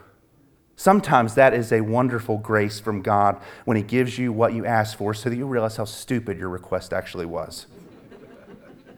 [0.76, 4.96] Sometimes that is a wonderful grace from God when He gives you what you asked
[4.96, 7.66] for so that you realize how stupid your request actually was.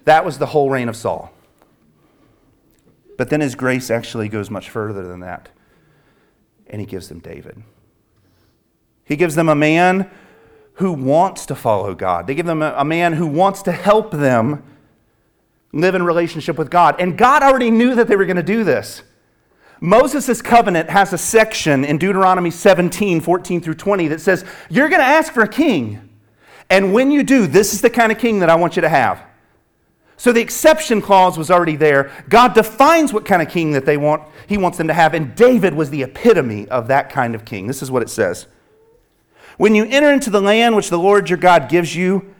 [0.04, 1.32] that was the whole reign of Saul.
[3.18, 5.50] But then His grace actually goes much further than that,
[6.66, 7.62] and He gives them David.
[9.04, 10.10] He gives them a man
[10.74, 12.26] who wants to follow God.
[12.26, 14.62] They give them a, man who wants to help them
[15.72, 16.96] live in relationship with God.
[16.98, 19.02] And God already knew that they were going to do this.
[19.80, 25.00] Moses' covenant has a section in Deuteronomy 17, 14 through 20 that says, You're going
[25.00, 26.08] to ask for a king.
[26.70, 28.88] And when you do, this is the kind of king that I want you to
[28.88, 29.22] have.
[30.16, 32.10] So the exception clause was already there.
[32.28, 35.12] God defines what kind of king that they want, he wants them to have.
[35.12, 37.66] And David was the epitome of that kind of king.
[37.66, 38.46] This is what it says.
[39.58, 42.34] When you enter into the land which the Lord your God gives you,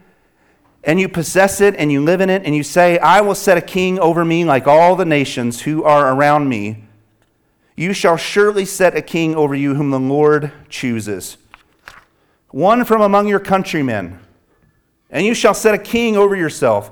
[0.87, 3.59] and you possess it and you live in it, and you say, I will set
[3.59, 6.85] a king over me like all the nations who are around me,
[7.77, 11.37] you shall surely set a king over you whom the Lord chooses,
[12.49, 14.19] one from among your countrymen,
[15.11, 16.91] and you shall set a king over yourself.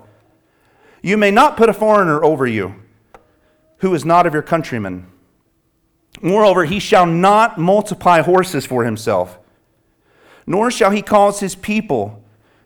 [1.00, 2.74] You may not put a foreigner over you
[3.78, 5.06] who is not of your countrymen.
[6.20, 9.38] Moreover, he shall not multiply horses for himself
[10.46, 12.22] nor shall he cause his people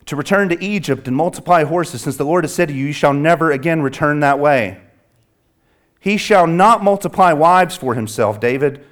[0.09, 2.93] to return to Egypt and multiply horses, since the Lord has said to you, You
[2.93, 4.81] shall never again return that way.
[6.01, 8.41] He shall not multiply wives for himself.
[8.41, 8.85] David,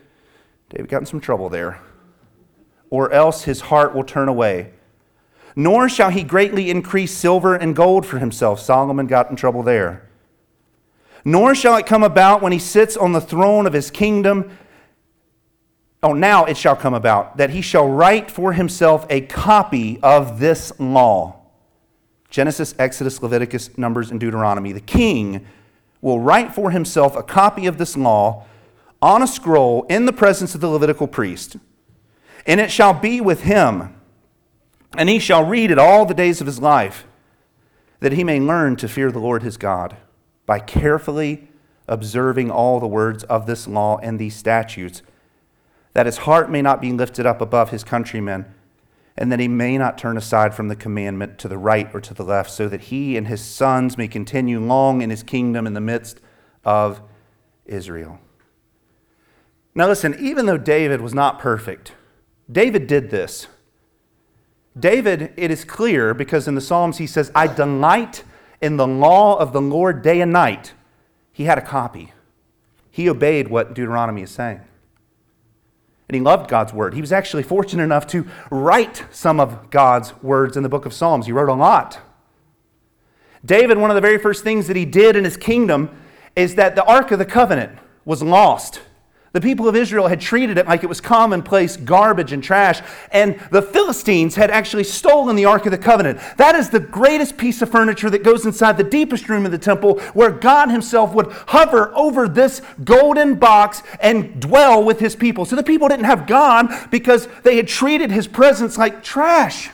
[0.68, 1.80] David got in some trouble there.
[2.90, 4.72] Or else his heart will turn away.
[5.54, 8.60] Nor shall he greatly increase silver and gold for himself.
[8.60, 10.06] Solomon got in trouble there.
[11.24, 14.50] Nor shall it come about when he sits on the throne of his kingdom.
[16.06, 20.38] Oh, now it shall come about that he shall write for himself a copy of
[20.38, 21.40] this law.
[22.30, 24.70] Genesis, Exodus, Leviticus, Numbers, and Deuteronomy.
[24.70, 25.44] The king
[26.00, 28.46] will write for himself a copy of this law
[29.02, 31.56] on a scroll in the presence of the Levitical priest.
[32.46, 33.92] And it shall be with him,
[34.96, 37.04] and he shall read it all the days of his life,
[37.98, 39.96] that he may learn to fear the Lord his God
[40.46, 41.48] by carefully
[41.88, 45.02] observing all the words of this law and these statutes,
[45.96, 48.44] that his heart may not be lifted up above his countrymen,
[49.16, 52.12] and that he may not turn aside from the commandment to the right or to
[52.12, 55.72] the left, so that he and his sons may continue long in his kingdom in
[55.72, 56.20] the midst
[56.66, 57.00] of
[57.64, 58.18] Israel.
[59.74, 61.92] Now, listen, even though David was not perfect,
[62.52, 63.46] David did this.
[64.78, 68.22] David, it is clear because in the Psalms he says, I delight
[68.60, 70.74] in the law of the Lord day and night.
[71.32, 72.12] He had a copy.
[72.90, 74.60] He obeyed what Deuteronomy is saying.
[76.08, 76.94] And he loved God's word.
[76.94, 80.92] He was actually fortunate enough to write some of God's words in the book of
[80.92, 81.26] Psalms.
[81.26, 81.98] He wrote a lot.
[83.44, 85.90] David, one of the very first things that he did in his kingdom
[86.34, 88.80] is that the Ark of the Covenant was lost.
[89.36, 92.80] The people of Israel had treated it like it was commonplace garbage and trash,
[93.10, 96.20] and the Philistines had actually stolen the Ark of the Covenant.
[96.38, 99.58] That is the greatest piece of furniture that goes inside the deepest room of the
[99.58, 105.44] temple, where God Himself would hover over this golden box and dwell with His people.
[105.44, 109.68] So the people didn't have God because they had treated His presence like trash.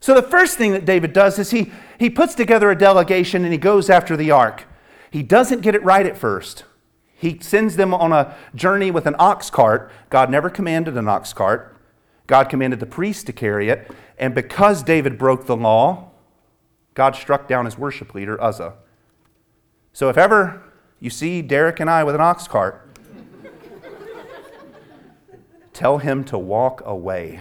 [0.00, 3.54] So the first thing that David does is he, he puts together a delegation and
[3.54, 4.64] he goes after the ark.
[5.10, 6.64] He doesn't get it right at first.
[7.20, 9.90] He sends them on a journey with an ox cart.
[10.08, 11.76] God never commanded an ox cart.
[12.28, 13.90] God commanded the priest to carry it.
[14.18, 16.12] And because David broke the law,
[16.94, 18.74] God struck down his worship leader, Uzzah.
[19.92, 20.62] So if ever
[21.00, 22.88] you see Derek and I with an ox cart,
[25.72, 27.40] tell him to walk away.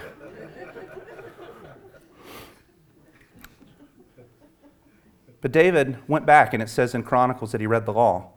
[5.39, 8.31] But David went back, and it says in Chronicles that he read the law.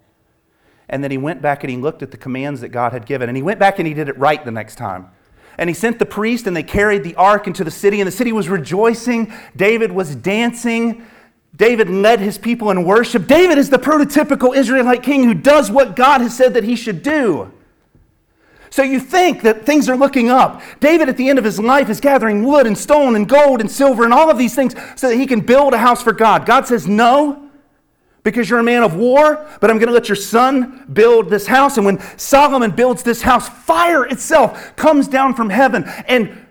[0.91, 3.31] And then he went back and he looked at the commands that God had given.
[3.31, 5.09] And he went back and he did it right the next time.
[5.57, 8.13] And he sent the priest, and they carried the ark into the city, and the
[8.13, 9.33] city was rejoicing.
[9.55, 11.05] David was dancing.
[11.55, 13.27] David led his people in worship.
[13.27, 17.03] David is the prototypical Israelite king who does what God has said that he should
[17.03, 17.53] do.
[18.71, 20.63] So you think that things are looking up.
[20.79, 23.71] David, at the end of his life, is gathering wood and stone and gold and
[23.71, 26.47] silver and all of these things so that he can build a house for God.
[26.47, 27.50] God says, No
[28.23, 31.47] because you're a man of war, but I'm going to let your son build this
[31.47, 31.77] house.
[31.77, 36.47] And when Solomon builds this house, fire itself comes down from heaven and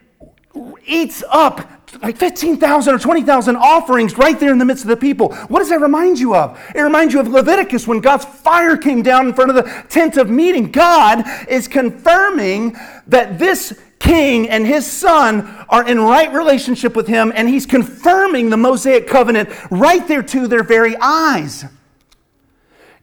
[0.85, 1.69] eats up
[2.01, 5.33] like 15,000 or 20,000 offerings right there in the midst of the people.
[5.47, 6.59] What does that remind you of?
[6.75, 10.17] It reminds you of Leviticus when God's fire came down in front of the tent
[10.17, 10.71] of meeting.
[10.71, 12.75] God is confirming
[13.07, 18.49] that this king and his son are in right relationship with him, and he's confirming
[18.49, 21.65] the Mosaic covenant right there to their very eyes.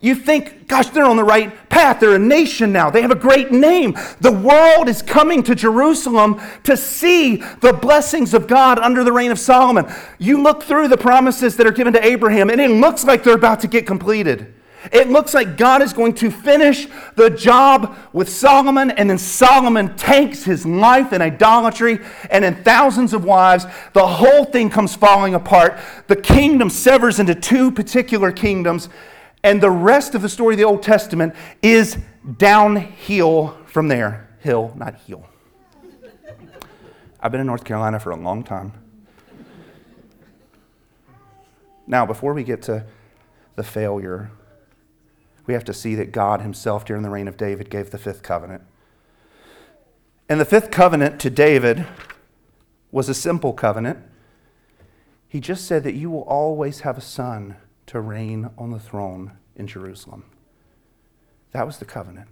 [0.00, 2.00] You think, gosh, they're on the right path.
[2.00, 2.90] They're a nation now.
[2.90, 3.96] They have a great name.
[4.20, 9.30] The world is coming to Jerusalem to see the blessings of God under the reign
[9.30, 9.86] of Solomon.
[10.18, 13.34] You look through the promises that are given to Abraham, and it looks like they're
[13.34, 14.52] about to get completed.
[14.92, 19.96] It looks like God is going to finish the job with Solomon, and then Solomon
[19.96, 21.98] takes his life in idolatry
[22.30, 23.66] and in thousands of wives.
[23.94, 25.78] The whole thing comes falling apart.
[26.06, 28.88] The kingdom severs into two particular kingdoms,
[29.42, 31.98] and the rest of the story of the Old Testament is
[32.38, 34.28] downhill from there.
[34.40, 35.26] Hill, not heel.
[37.20, 38.72] I've been in North Carolina for a long time.
[41.88, 42.84] Now, before we get to
[43.56, 44.30] the failure
[45.46, 48.22] we have to see that God Himself, during the reign of David, gave the fifth
[48.22, 48.62] covenant.
[50.28, 51.86] And the fifth covenant to David
[52.90, 53.98] was a simple covenant.
[55.28, 59.32] He just said that you will always have a son to reign on the throne
[59.54, 60.24] in Jerusalem.
[61.52, 62.28] That was the covenant.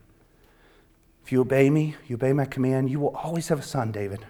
[1.25, 4.27] If you obey me, you obey my command, you will always have a son, David.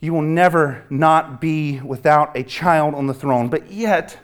[0.00, 3.48] You will never not be without a child on the throne.
[3.48, 4.18] But yet,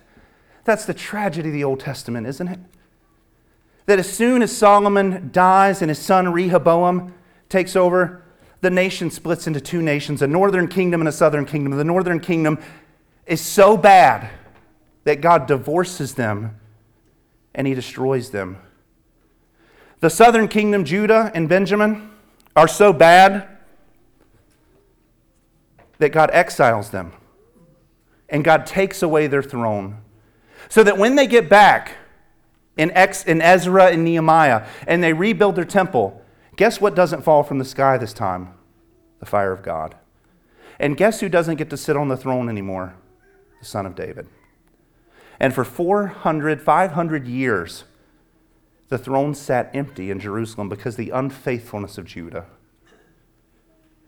[0.65, 2.61] that's the tragedy of the Old Testament, isn't it?
[3.87, 7.15] That as soon as Solomon dies and his son Rehoboam
[7.49, 8.23] takes over,
[8.61, 11.77] the nation splits into two nations a northern kingdom and a southern kingdom.
[11.77, 12.59] The northern kingdom
[13.27, 14.31] is so bad
[15.05, 16.59] that God divorces them
[17.55, 18.59] and he destroys them.
[20.01, 22.11] The southern kingdom, Judah and Benjamin,
[22.55, 23.49] are so bad
[25.99, 27.13] that God exiles them
[28.29, 29.99] and God takes away their throne.
[30.69, 31.97] So that when they get back,
[32.77, 36.23] in, Ex, in Ezra and Nehemiah, and they rebuild their temple.
[36.57, 38.55] Guess what doesn't fall from the sky this time?
[39.21, 39.97] The fire of God.
[40.79, 42.95] And guess who doesn't get to sit on the throne anymore?
[43.61, 44.27] The son of David.
[45.39, 47.85] And for 400, 500 years,
[48.89, 52.47] the throne sat empty in Jerusalem because the unfaithfulness of Judah.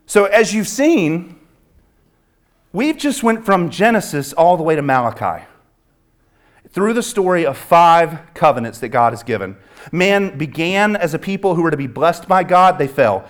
[0.07, 1.39] So as you've seen,
[2.73, 5.47] we've just went from Genesis all the way to Malachi
[6.75, 9.57] through the story of five covenants that God has given.
[9.93, 13.29] Man began as a people who were to be blessed by God, they fell.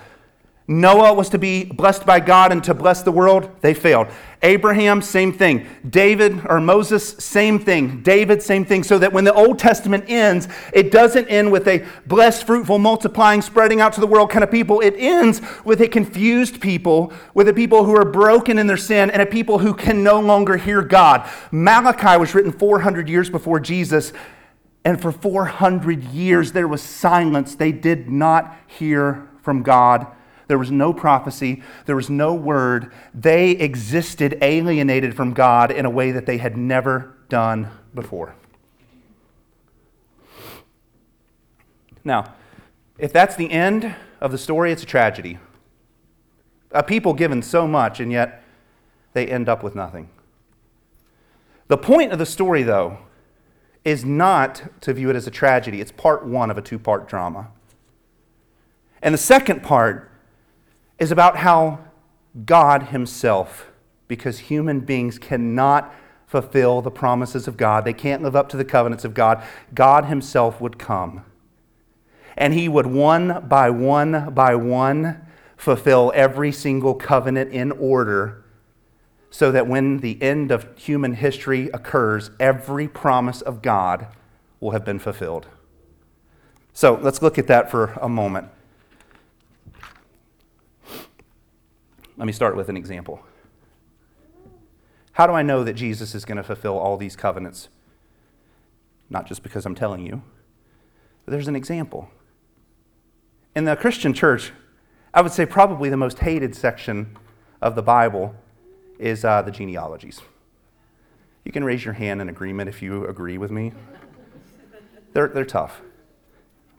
[0.67, 3.51] Noah was to be blessed by God and to bless the world.
[3.61, 4.07] They failed.
[4.43, 5.67] Abraham, same thing.
[5.89, 8.03] David or Moses, same thing.
[8.03, 8.83] David, same thing.
[8.83, 13.43] So that when the Old Testament ends, it doesn't end with a blessed, fruitful, multiplying,
[13.43, 14.81] spreading out to the world kind of people.
[14.81, 19.11] It ends with a confused people, with a people who are broken in their sin,
[19.11, 21.29] and a people who can no longer hear God.
[21.53, 24.15] Malachi was written 400 years before Jesus.
[24.83, 27.55] And for 400 years, there was silence.
[27.55, 30.07] They did not hear from God
[30.47, 31.63] there was no prophecy.
[31.87, 32.93] There was no word.
[33.15, 38.35] They existed alienated from God in a way that they had never done before.
[42.05, 42.35] Now,
[42.99, 45.39] if that's the end of the story, it's a tragedy.
[46.71, 48.43] A people given so much, and yet
[49.15, 50.11] they end up with nothing.
[51.69, 52.99] The point of the story, though,
[53.85, 55.81] is not to view it as a tragedy.
[55.81, 57.49] It's part one of a two part drama.
[59.03, 60.11] And the second part
[60.99, 61.79] is about how
[62.47, 63.71] God Himself,
[64.09, 65.95] because human beings cannot
[66.27, 69.43] fulfill the promises of God, they can't live up to the covenants of God,
[69.73, 71.25] God Himself would come.
[72.37, 75.25] And He would one by one by one
[75.57, 78.45] fulfill every single covenant in order
[79.31, 84.07] so that when the end of human history occurs, every promise of God
[84.61, 85.49] will have been fulfilled.
[86.73, 88.49] So let's look at that for a moment.
[92.17, 93.21] Let me start with an example.
[95.13, 97.69] How do I know that Jesus is going to fulfill all these covenants?
[99.11, 100.23] Not just because I'm telling you,
[101.25, 102.11] but there's an example.
[103.55, 104.53] In the Christian church,
[105.13, 107.17] I would say probably the most hated section
[107.61, 108.35] of the Bible
[108.99, 110.21] is uh, the genealogies.
[111.45, 113.73] You can raise your hand in agreement if you agree with me.
[115.13, 115.81] They're, they're tough.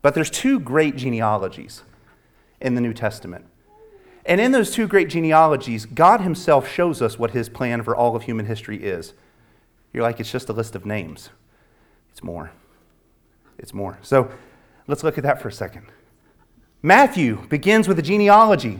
[0.01, 1.83] But there's two great genealogies
[2.59, 3.45] in the New Testament.
[4.25, 8.15] And in those two great genealogies, God Himself shows us what His plan for all
[8.15, 9.13] of human history is.
[9.93, 11.29] You're like, it's just a list of names.
[12.11, 12.51] It's more.
[13.57, 13.99] It's more.
[14.01, 14.31] So
[14.87, 15.85] let's look at that for a second.
[16.81, 18.79] Matthew begins with a genealogy.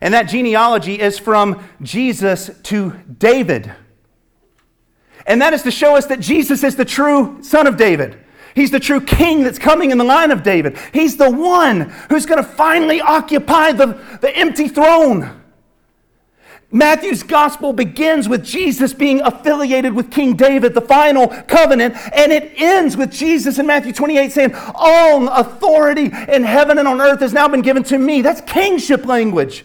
[0.00, 3.72] And that genealogy is from Jesus to David.
[5.26, 8.18] And that is to show us that Jesus is the true son of David.
[8.58, 10.76] He's the true king that's coming in the line of David.
[10.92, 13.86] He's the one who's going to finally occupy the,
[14.20, 15.40] the empty throne.
[16.72, 22.52] Matthew's gospel begins with Jesus being affiliated with King David, the final covenant, and it
[22.56, 27.32] ends with Jesus in Matthew 28 saying, All authority in heaven and on earth has
[27.32, 28.22] now been given to me.
[28.22, 29.64] That's kingship language.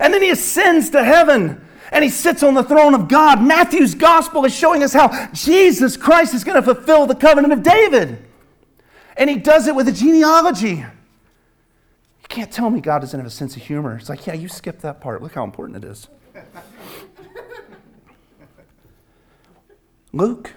[0.00, 1.60] And then he ascends to heaven
[1.92, 3.42] and he sits on the throne of God.
[3.42, 7.62] Matthew's gospel is showing us how Jesus Christ is going to fulfill the covenant of
[7.62, 8.29] David.
[9.20, 10.76] And he does it with a genealogy.
[10.76, 10.86] You
[12.28, 13.98] can't tell me God doesn't have a sense of humor.
[13.98, 15.22] It's like, yeah, you skipped that part.
[15.22, 16.08] Look how important it is.
[20.14, 20.54] Luke.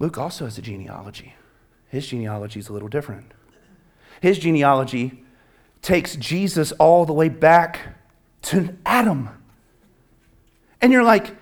[0.00, 1.36] Luke also has a genealogy.
[1.88, 3.30] His genealogy is a little different.
[4.20, 5.22] His genealogy
[5.80, 7.98] takes Jesus all the way back
[8.42, 9.28] to Adam.
[10.80, 11.36] And you're like,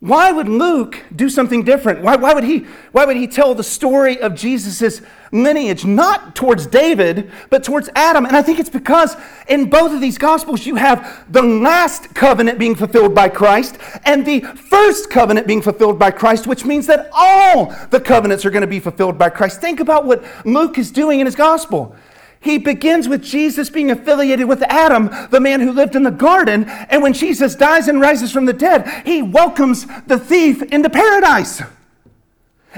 [0.00, 2.02] why would Luke do something different?
[2.02, 5.00] Why, why, would he, why would he tell the story of Jesus'
[5.32, 8.24] lineage, not towards David, but towards Adam?
[8.24, 9.16] And I think it's because
[9.48, 14.24] in both of these Gospels, you have the last covenant being fulfilled by Christ and
[14.24, 18.60] the first covenant being fulfilled by Christ, which means that all the covenants are going
[18.60, 19.60] to be fulfilled by Christ.
[19.60, 21.96] Think about what Luke is doing in his Gospel.
[22.40, 26.64] He begins with Jesus being affiliated with Adam, the man who lived in the garden.
[26.64, 31.62] And when Jesus dies and rises from the dead, he welcomes the thief into paradise.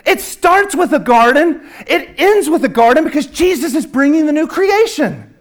[0.06, 4.32] It starts with a garden, it ends with a garden because Jesus is bringing the
[4.32, 5.34] new creation.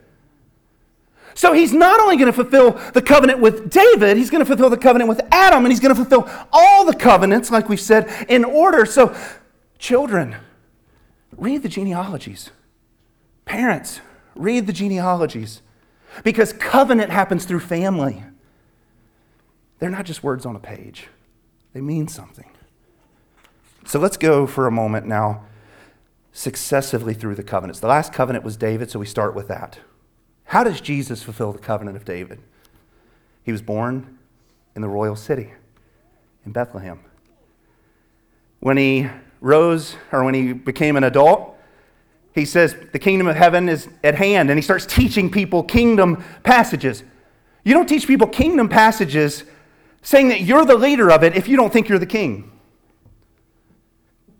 [1.39, 4.69] So he's not only going to fulfill the covenant with David, he's going to fulfill
[4.69, 8.25] the covenant with Adam, and he's going to fulfill all the covenants, like we've said,
[8.27, 8.85] in order.
[8.85, 9.15] So,
[9.77, 10.35] children,
[11.37, 12.49] read the genealogies.
[13.45, 14.01] Parents,
[14.39, 15.61] Read the genealogies
[16.23, 18.23] because covenant happens through family.
[19.79, 21.07] They're not just words on a page,
[21.73, 22.49] they mean something.
[23.85, 25.43] So let's go for a moment now
[26.31, 27.81] successively through the covenants.
[27.81, 29.79] The last covenant was David, so we start with that.
[30.45, 32.39] How does Jesus fulfill the covenant of David?
[33.43, 34.19] He was born
[34.73, 35.51] in the royal city,
[36.45, 37.01] in Bethlehem.
[38.61, 39.09] When he
[39.41, 41.57] rose, or when he became an adult,
[42.33, 46.23] he says, The kingdom of heaven is at hand, and he starts teaching people kingdom
[46.43, 47.03] passages.
[47.63, 49.43] You don't teach people kingdom passages
[50.01, 52.51] saying that you're the leader of it if you don't think you're the king.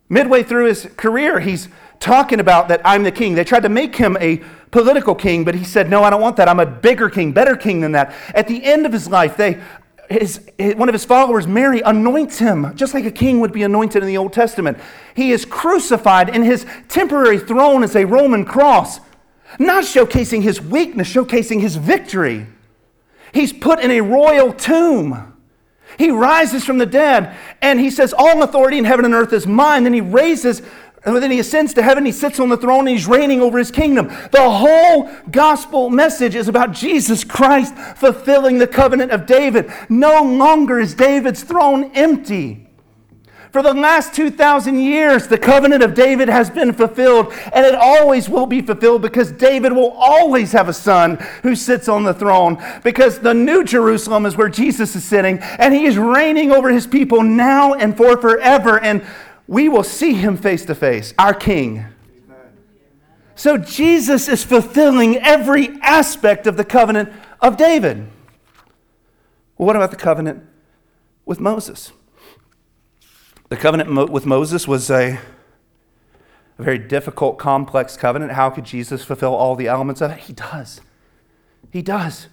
[0.07, 1.67] Midway through his career, he's
[1.99, 3.35] talking about that I'm the king.
[3.35, 6.37] They tried to make him a political king, but he said, No, I don't want
[6.37, 6.47] that.
[6.47, 8.13] I'm a bigger king, better king than that.
[8.33, 9.61] At the end of his life, they,
[10.10, 14.01] his, one of his followers, Mary, anoints him just like a king would be anointed
[14.01, 14.78] in the Old Testament.
[15.16, 18.99] He is crucified, and his temporary throne is a Roman cross,
[19.60, 22.47] not showcasing his weakness, showcasing his victory.
[23.34, 25.36] He's put in a royal tomb.
[25.97, 29.45] He rises from the dead, and he says, All authority in heaven and earth is
[29.45, 29.84] mine.
[29.84, 30.62] Then he raises
[31.05, 33.57] and then he ascends to heaven, he sits on the throne, and he's reigning over
[33.57, 34.07] his kingdom.
[34.31, 39.71] The whole gospel message is about Jesus Christ fulfilling the covenant of David.
[39.87, 42.69] No longer is David's throne empty.
[43.51, 48.29] For the last 2,000 years, the covenant of David has been fulfilled, and it always
[48.29, 52.63] will be fulfilled because David will always have a son who sits on the throne.
[52.83, 56.85] Because the new Jerusalem is where Jesus is sitting, and he is reigning over his
[56.85, 58.79] people now and for forever.
[58.79, 59.03] And
[59.49, 61.83] we will see him face to face, our King.
[63.33, 68.07] So Jesus is fulfilling every aspect of the covenant of David.
[69.57, 70.45] Well, what about the covenant
[71.25, 71.91] with Moses?
[73.49, 75.17] The covenant with Moses was a,
[76.59, 78.33] a very difficult, complex covenant.
[78.33, 80.19] How could Jesus fulfill all the elements of it?
[80.19, 80.79] He does.
[81.71, 82.27] He does.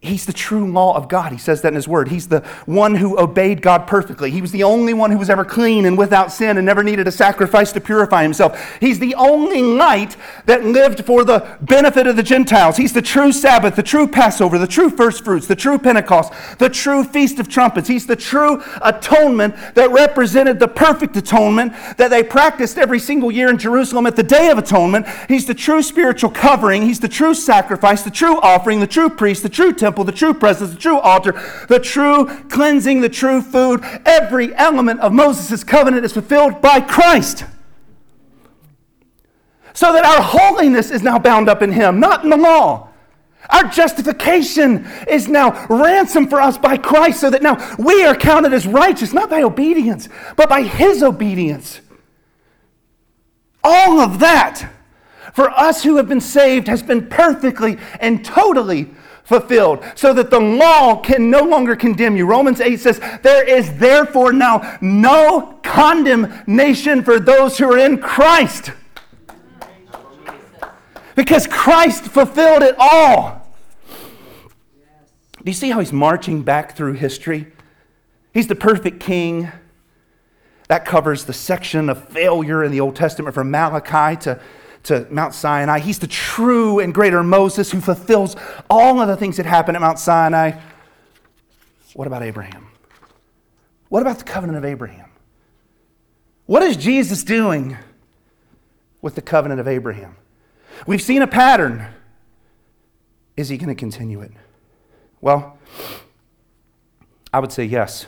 [0.00, 1.32] He's the true law of God.
[1.32, 2.06] He says that in his word.
[2.06, 4.30] He's the one who obeyed God perfectly.
[4.30, 7.08] He was the only one who was ever clean and without sin and never needed
[7.08, 8.78] a sacrifice to purify himself.
[8.78, 12.76] He's the only light that lived for the benefit of the Gentiles.
[12.76, 16.70] He's the true Sabbath, the true Passover, the true first fruits, the true Pentecost, the
[16.70, 17.88] true Feast of Trumpets.
[17.88, 23.50] He's the true atonement that represented the perfect atonement that they practiced every single year
[23.50, 25.08] in Jerusalem at the Day of Atonement.
[25.26, 26.82] He's the true spiritual covering.
[26.82, 30.12] He's the true sacrifice, the true offering, the true priest, the true temple temple, the
[30.12, 31.32] true presence, the true altar,
[31.68, 33.80] the true cleansing, the true food.
[34.04, 37.46] Every element of Moses' covenant is fulfilled by Christ.
[39.72, 42.90] So that our holiness is now bound up in Him, not in the law.
[43.48, 48.52] Our justification is now ransomed for us by Christ, so that now we are counted
[48.52, 51.80] as righteous, not by obedience, but by His obedience.
[53.64, 54.70] All of that
[55.32, 58.90] for us who have been saved has been perfectly and totally
[59.28, 62.24] fulfilled so that the law can no longer condemn you.
[62.24, 68.72] Romans 8 says, There is therefore now no condemnation for those who are in Christ.
[71.14, 73.46] Because Christ fulfilled it all.
[73.88, 77.48] Do you see how he's marching back through history?
[78.32, 79.52] He's the perfect king.
[80.68, 84.40] That covers the section of failure in the Old Testament from Malachi to
[84.88, 85.78] to Mount Sinai.
[85.78, 88.36] He's the true and greater Moses who fulfills
[88.68, 90.58] all of the things that happened at Mount Sinai.
[91.94, 92.68] What about Abraham?
[93.88, 95.10] What about the covenant of Abraham?
[96.46, 97.76] What is Jesus doing
[99.00, 100.16] with the covenant of Abraham?
[100.86, 101.86] We've seen a pattern.
[103.36, 104.32] Is he going to continue it?
[105.20, 105.58] Well,
[107.32, 108.06] I would say yes.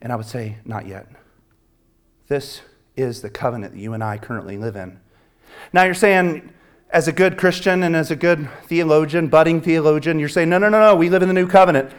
[0.00, 1.08] And I would say not yet.
[2.28, 2.60] This
[2.96, 5.00] is the covenant that you and I currently live in.
[5.72, 6.52] Now you're saying,
[6.90, 10.68] as a good Christian and as a good theologian, budding theologian, you're saying, no, no,
[10.68, 11.92] no, no, we live in the new covenant.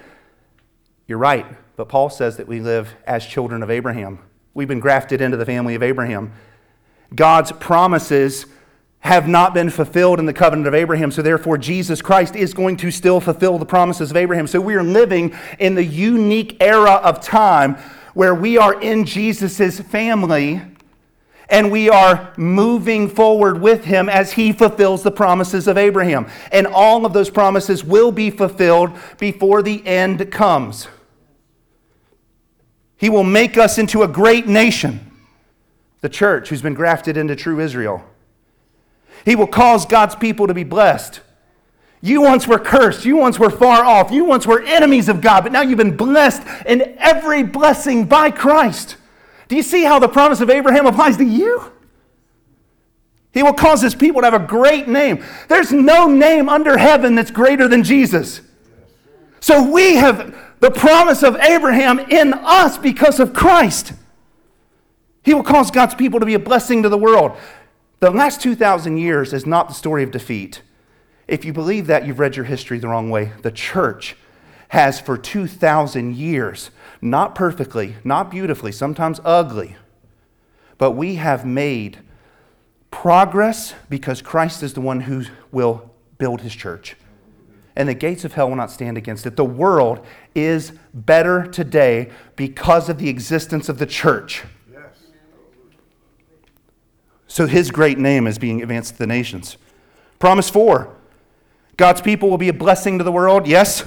[1.08, 1.46] You're right,
[1.76, 4.20] but Paul says that we live as children of Abraham.
[4.54, 6.34] We've been grafted into the family of Abraham.
[7.14, 8.46] God's promises
[9.02, 12.78] have not been fulfilled in the covenant of Abraham, so therefore Jesus Christ is going
[12.78, 14.46] to still fulfill the promises of Abraham.
[14.46, 17.76] So we are living in the unique era of time
[18.14, 20.62] where we are in Jesus' family
[21.50, 26.28] and we are moving forward with him as he fulfills the promises of Abraham.
[26.52, 30.88] And all of those promises will be fulfilled before the end comes.
[32.98, 35.12] He will make us into a great nation,
[36.02, 38.04] the church who's been grafted into true Israel.
[39.26, 41.22] He will cause God's people to be blessed.
[42.02, 43.06] You once were cursed.
[43.06, 44.12] You once were far off.
[44.12, 48.32] You once were enemies of God, but now you've been blessed in every blessing by
[48.32, 48.96] Christ.
[49.50, 51.74] Do you see how the promise of Abraham applies to you?
[53.34, 55.24] He will cause his people to have a great name.
[55.48, 58.42] There's no name under heaven that's greater than Jesus.
[59.40, 63.94] So we have the promise of Abraham in us because of Christ.
[65.24, 67.38] He will cause God's people to be a blessing to the world.
[68.00, 70.62] The last 2,000 years is not the story of defeat.
[71.28, 73.32] If you believe that, you've read your history the wrong way.
[73.42, 74.16] The church
[74.70, 79.76] has for 2,000 years, not perfectly, not beautifully, sometimes ugly,
[80.78, 82.00] but we have made
[82.92, 86.96] progress because Christ is the one who will build his church.
[87.76, 89.36] And the gates of hell will not stand against it.
[89.36, 90.06] The world
[90.36, 94.44] is better today because of the existence of the church.
[97.28, 99.58] So his great name is being advanced to the nations.
[100.18, 100.96] Promise four
[101.78, 103.48] God's people will be a blessing to the world.
[103.48, 103.86] Yes.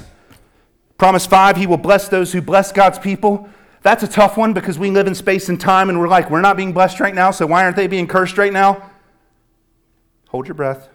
[1.03, 3.48] Promise five, he will bless those who bless God's people.
[3.82, 6.40] That's a tough one because we live in space and time and we're like, we're
[6.40, 8.88] not being blessed right now, so why aren't they being cursed right now?
[10.28, 10.90] Hold your breath.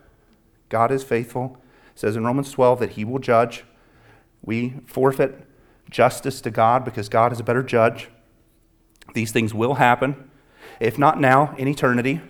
[0.69, 1.57] God is faithful.
[1.93, 3.65] It says in Romans 12 that he will judge.
[4.41, 5.45] We forfeit
[5.89, 8.07] justice to God because God is a better judge.
[9.13, 10.29] These things will happen,
[10.79, 12.21] if not now, in eternity.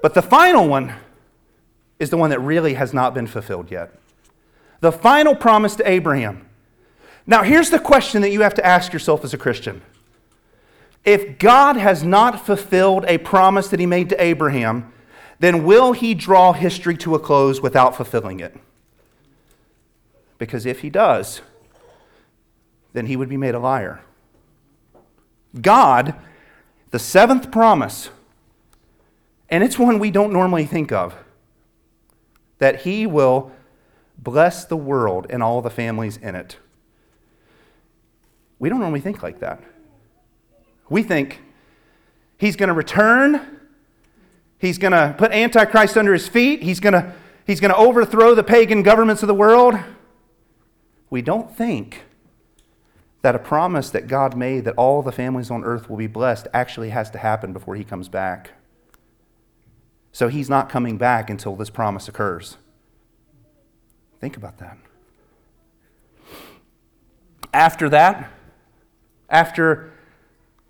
[0.00, 0.94] But the final one
[1.98, 3.92] is the one that really has not been fulfilled yet.
[4.80, 6.46] The final promise to Abraham.
[7.26, 9.82] Now, here's the question that you have to ask yourself as a Christian.
[11.04, 14.92] If God has not fulfilled a promise that he made to Abraham,
[15.38, 18.56] then will he draw history to a close without fulfilling it?
[20.38, 21.40] Because if he does,
[22.92, 24.00] then he would be made a liar.
[25.60, 26.14] God,
[26.90, 28.10] the seventh promise,
[29.48, 31.14] and it's one we don't normally think of
[32.58, 33.52] that he will
[34.18, 36.58] bless the world and all the families in it.
[38.58, 39.62] We don't normally think like that.
[40.88, 41.40] We think
[42.38, 43.60] he's going to return,
[44.58, 47.12] he's going to put Antichrist under his feet, he's going to,
[47.46, 49.74] he's going to overthrow the pagan governments of the world.
[51.10, 52.02] We don't think
[53.22, 56.46] that a promise that God made that all the families on earth will be blessed
[56.54, 58.52] actually has to happen before he comes back.
[60.12, 62.56] So he's not coming back until this promise occurs.
[64.20, 64.78] Think about that.
[67.52, 68.30] After that,
[69.28, 69.92] after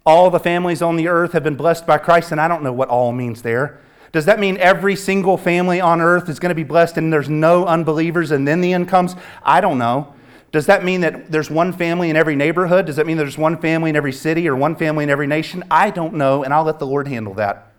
[0.05, 2.73] all the families on the earth have been blessed by Christ, and I don't know
[2.73, 3.81] what all means there.
[4.13, 7.29] Does that mean every single family on earth is going to be blessed and there's
[7.29, 9.15] no unbelievers and then the end comes?
[9.43, 10.15] I don't know.
[10.53, 12.87] Does that mean that there's one family in every neighborhood?
[12.87, 15.65] Does that mean there's one family in every city or one family in every nation?
[15.71, 17.73] I don't know, and I'll let the Lord handle that.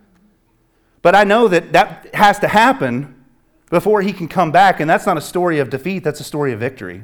[1.02, 3.16] But I know that that has to happen
[3.70, 6.54] before he can come back, and that's not a story of defeat, that's a story
[6.54, 7.04] of victory.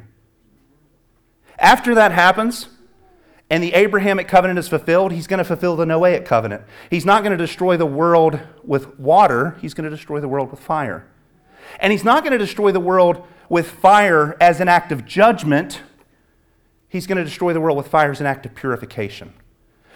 [1.59, 2.69] After that happens,
[3.49, 6.63] and the Abrahamic covenant is fulfilled, he's going to fulfill the Noahic covenant.
[6.89, 10.51] He's not going to destroy the world with water, he's going to destroy the world
[10.51, 11.07] with fire.
[11.79, 15.81] And he's not going to destroy the world with fire as an act of judgment,
[16.87, 19.33] he's going to destroy the world with fire as an act of purification.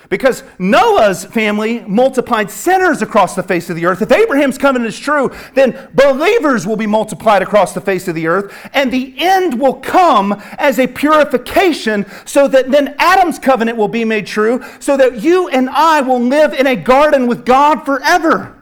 [0.10, 4.02] Because Noah's family multiplied sinners across the face of the earth.
[4.02, 8.28] If Abraham's covenant is true, then believers will be multiplied across the face of the
[8.28, 13.88] earth, and the end will come as a purification so that then Adam's covenant will
[13.88, 17.86] be made true, so that you and I will live in a garden with God
[17.86, 18.58] forever.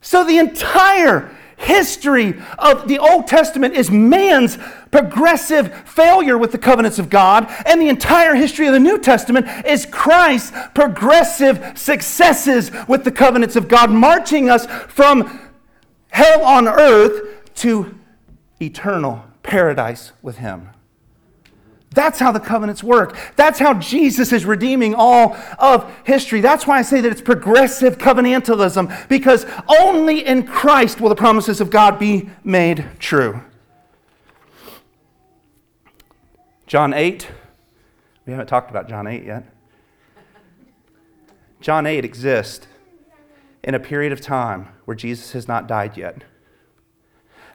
[0.00, 1.30] So the entire
[1.60, 4.58] history of the Old Testament is man's
[4.90, 9.46] progressive failure with the covenants of God, and the entire history of the New Testament
[9.66, 15.48] is Christ's progressive successes with the covenants of God, marching us from
[16.08, 17.98] hell on earth to
[18.60, 20.70] eternal paradise with Him.
[21.92, 23.16] That's how the covenants work.
[23.34, 26.40] That's how Jesus is redeeming all of history.
[26.40, 31.60] That's why I say that it's progressive covenantalism, because only in Christ will the promises
[31.60, 33.42] of God be made true.
[36.68, 37.26] John 8.
[38.24, 39.52] We haven't talked about John 8 yet.
[41.60, 42.68] John 8 exists
[43.64, 46.22] in a period of time where Jesus has not died yet.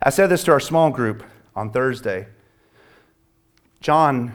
[0.03, 1.23] I said this to our small group
[1.55, 2.27] on Thursday.
[3.81, 4.31] John's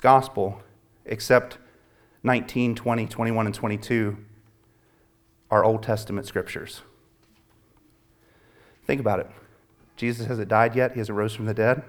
[0.00, 0.60] gospel,
[1.04, 1.58] except
[2.22, 4.16] 19, 20, 21, and 22,
[5.50, 6.82] are Old Testament scriptures.
[8.86, 9.30] Think about it.
[9.96, 11.82] Jesus hasn't died yet, he hasn't rose from the dead,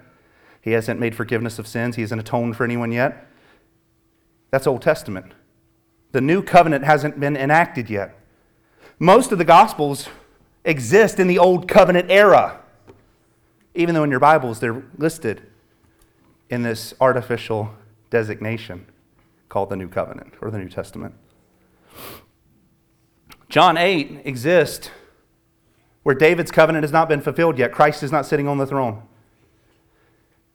[0.61, 3.27] he hasn't made forgiveness of sins, he hasn't atoned for anyone yet.
[4.51, 5.33] That's Old Testament.
[6.13, 8.17] The new covenant hasn't been enacted yet.
[8.97, 10.07] Most of the gospels
[10.63, 12.61] exist in the Old Covenant era,
[13.75, 15.43] even though in your Bibles they're listed
[16.49, 17.73] in this artificial
[18.09, 18.85] designation
[19.49, 21.13] called the New Covenant or the New Testament.
[23.49, 24.89] John 8 exists
[26.03, 27.71] where David's covenant has not been fulfilled yet.
[27.71, 29.03] Christ is not sitting on the throne.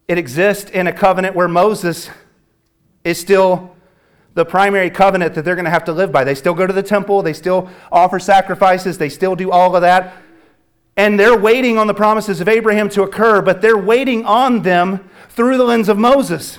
[0.09, 2.11] It exists in a covenant where Moses
[3.05, 3.75] is still
[4.35, 6.25] the primary covenant that they're going to have to live by.
[6.25, 9.83] They still go to the temple, they still offer sacrifices, they still do all of
[9.83, 10.15] that.
[10.97, 15.09] And they're waiting on the promises of Abraham to occur, but they're waiting on them
[15.31, 16.59] through the lens of Moses.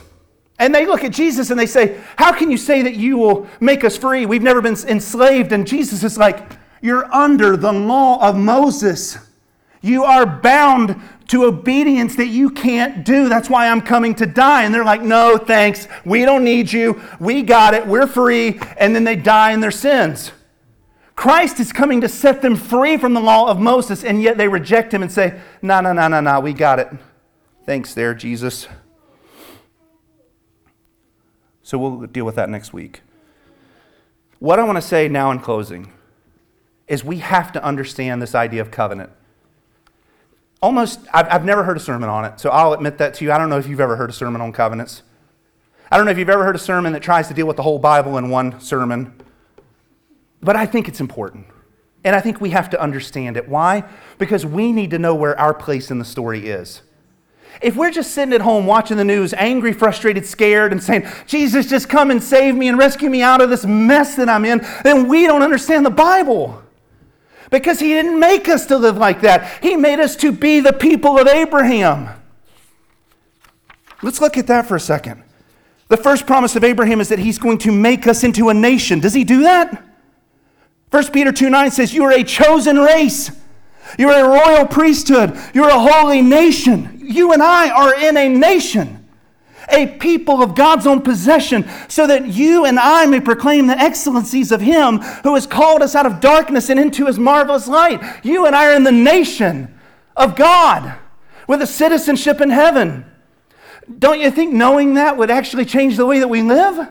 [0.60, 3.48] And they look at Jesus and they say, How can you say that you will
[3.60, 4.26] make us free?
[4.26, 5.52] We've never been enslaved.
[5.52, 9.18] And Jesus is like, You're under the law of Moses.
[9.82, 13.28] You are bound to obedience that you can't do.
[13.28, 14.64] That's why I'm coming to die.
[14.64, 15.88] And they're like, No, thanks.
[16.06, 17.02] We don't need you.
[17.20, 17.86] We got it.
[17.86, 18.60] We're free.
[18.78, 20.32] And then they die in their sins.
[21.24, 24.50] Christ is coming to set them free from the law of Moses, and yet they
[24.50, 26.90] reject him and say, No, no, no, no, no, we got it.
[27.66, 28.68] Thanks there, Jesus.
[31.62, 33.04] So we'll deal with that next week.
[34.40, 35.94] What I want to say now in closing
[36.90, 39.10] is we have to understand this idea of covenant.
[40.62, 43.32] Almost, I've, I've never heard a sermon on it, so I'll admit that to you.
[43.32, 45.04] I don't know if you've ever heard a sermon on covenants.
[45.90, 47.64] I don't know if you've ever heard a sermon that tries to deal with the
[47.64, 49.14] whole Bible in one sermon,
[50.44, 51.48] but I think it's important.
[52.04, 53.48] And I think we have to understand it.
[53.48, 53.84] Why?
[54.18, 56.82] Because we need to know where our place in the story is.
[57.62, 61.70] If we're just sitting at home watching the news, angry, frustrated, scared, and saying, Jesus,
[61.70, 64.66] just come and save me and rescue me out of this mess that I'm in,
[64.84, 66.62] then we don't understand the Bible.
[67.52, 70.74] Because He didn't make us to live like that, He made us to be the
[70.74, 72.10] people of Abraham.
[74.02, 75.24] Let's look at that for a second.
[75.88, 79.00] The first promise of Abraham is that He's going to make us into a nation.
[79.00, 79.93] Does He do that?
[80.94, 83.32] 1 Peter 2 9 says, You are a chosen race.
[83.98, 85.36] You're a royal priesthood.
[85.52, 87.02] You're a holy nation.
[87.04, 89.04] You and I are in a nation,
[89.72, 94.52] a people of God's own possession, so that you and I may proclaim the excellencies
[94.52, 98.00] of Him who has called us out of darkness and into His marvelous light.
[98.24, 99.74] You and I are in the nation
[100.16, 100.96] of God
[101.48, 103.04] with a citizenship in heaven.
[103.98, 106.88] Don't you think knowing that would actually change the way that we live?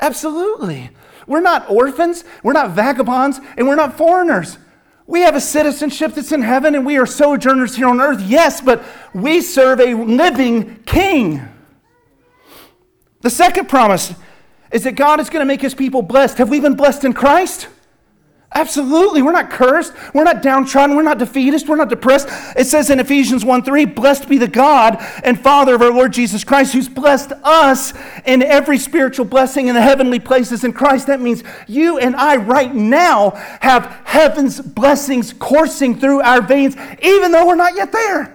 [0.00, 0.92] Absolutely.
[1.28, 4.58] We're not orphans, we're not vagabonds, and we're not foreigners.
[5.06, 8.60] We have a citizenship that's in heaven and we are sojourners here on earth, yes,
[8.60, 8.82] but
[9.14, 11.40] we serve a living king.
[13.20, 14.14] The second promise
[14.70, 16.38] is that God is going to make his people blessed.
[16.38, 17.68] Have we been blessed in Christ?
[18.54, 19.20] Absolutely.
[19.20, 19.92] We're not cursed.
[20.14, 20.96] We're not downtrodden.
[20.96, 21.68] We're not defeatist.
[21.68, 22.28] We're not depressed.
[22.56, 26.14] It says in Ephesians 1 3, Blessed be the God and Father of our Lord
[26.14, 27.92] Jesus Christ, who's blessed us
[28.24, 31.08] in every spiritual blessing in the heavenly places in Christ.
[31.08, 33.30] That means you and I right now
[33.60, 38.34] have heaven's blessings coursing through our veins, even though we're not yet there.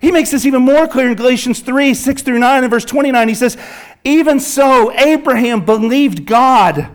[0.00, 3.28] He makes this even more clear in Galatians 3 6 through 9 and verse 29.
[3.28, 3.56] He says,
[4.02, 6.90] Even so, Abraham believed God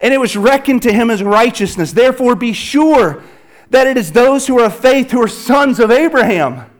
[0.00, 1.92] and it was reckoned to him as righteousness.
[1.92, 3.22] Therefore, be sure
[3.70, 6.70] that it is those who are of faith who are sons of Abraham.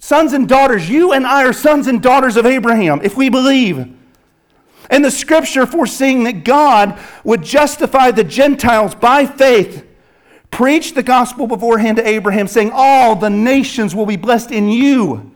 [0.00, 3.92] Sons and daughters, you and I are sons and daughters of Abraham if we believe.
[4.88, 9.84] And the scripture foreseeing that God would justify the Gentiles by faith
[10.50, 15.32] preached the gospel beforehand to Abraham, saying, All the nations will be blessed in you.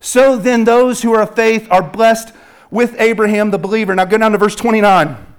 [0.00, 2.32] So then, those who are of faith are blessed
[2.70, 3.94] with Abraham the believer.
[3.94, 5.31] Now, go down to verse 29.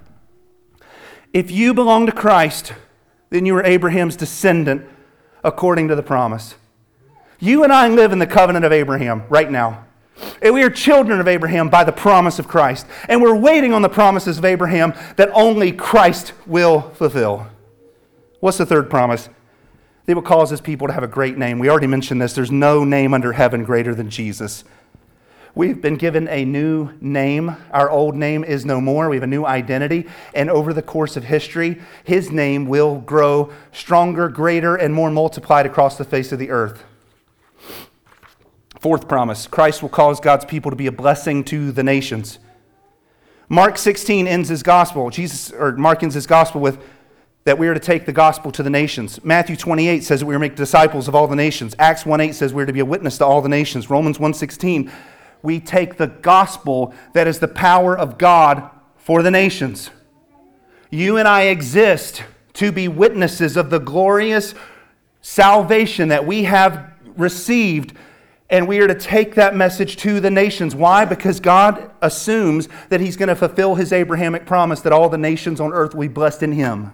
[1.34, 2.72] If you belong to Christ,
[3.30, 4.86] then you are Abraham's descendant
[5.42, 6.54] according to the promise.
[7.40, 9.84] You and I live in the covenant of Abraham right now.
[10.40, 12.86] And we are children of Abraham by the promise of Christ.
[13.08, 17.48] And we're waiting on the promises of Abraham that only Christ will fulfill.
[18.38, 19.28] What's the third promise?
[20.06, 21.58] They will cause his people to have a great name.
[21.58, 22.32] We already mentioned this.
[22.32, 24.62] There's no name under heaven greater than Jesus.
[25.56, 27.56] We've been given a new name.
[27.70, 29.08] Our old name is no more.
[29.08, 30.06] We have a new identity.
[30.34, 35.64] And over the course of history, his name will grow stronger, greater, and more multiplied
[35.64, 36.82] across the face of the earth.
[38.80, 42.40] Fourth promise Christ will cause God's people to be a blessing to the nations.
[43.48, 45.08] Mark 16 ends his gospel.
[45.08, 46.82] Jesus, or Mark ends his gospel with
[47.44, 49.22] that we are to take the gospel to the nations.
[49.22, 51.76] Matthew 28 says that we are to make disciples of all the nations.
[51.78, 53.88] Acts 1 8 says we're to be a witness to all the nations.
[53.88, 54.90] Romans 1 16
[55.44, 59.90] we take the gospel that is the power of God for the nations.
[60.90, 62.24] You and I exist
[62.54, 64.54] to be witnesses of the glorious
[65.20, 67.92] salvation that we have received,
[68.48, 70.74] and we are to take that message to the nations.
[70.74, 71.04] Why?
[71.04, 75.60] Because God assumes that He's going to fulfill His Abrahamic promise that all the nations
[75.60, 76.90] on earth will be blessed in Him.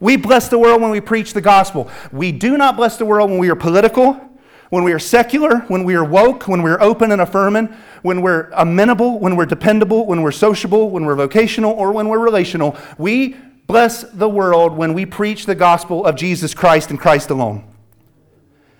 [0.00, 1.88] We bless the world when we preach the gospel.
[2.10, 4.31] We do not bless the world when we are political
[4.72, 7.66] when we are secular, when we are woke, when we're open and affirming,
[8.00, 12.18] when we're amenable, when we're dependable, when we're sociable, when we're vocational, or when we're
[12.18, 17.28] relational, we bless the world when we preach the gospel of Jesus Christ and Christ
[17.28, 17.70] alone.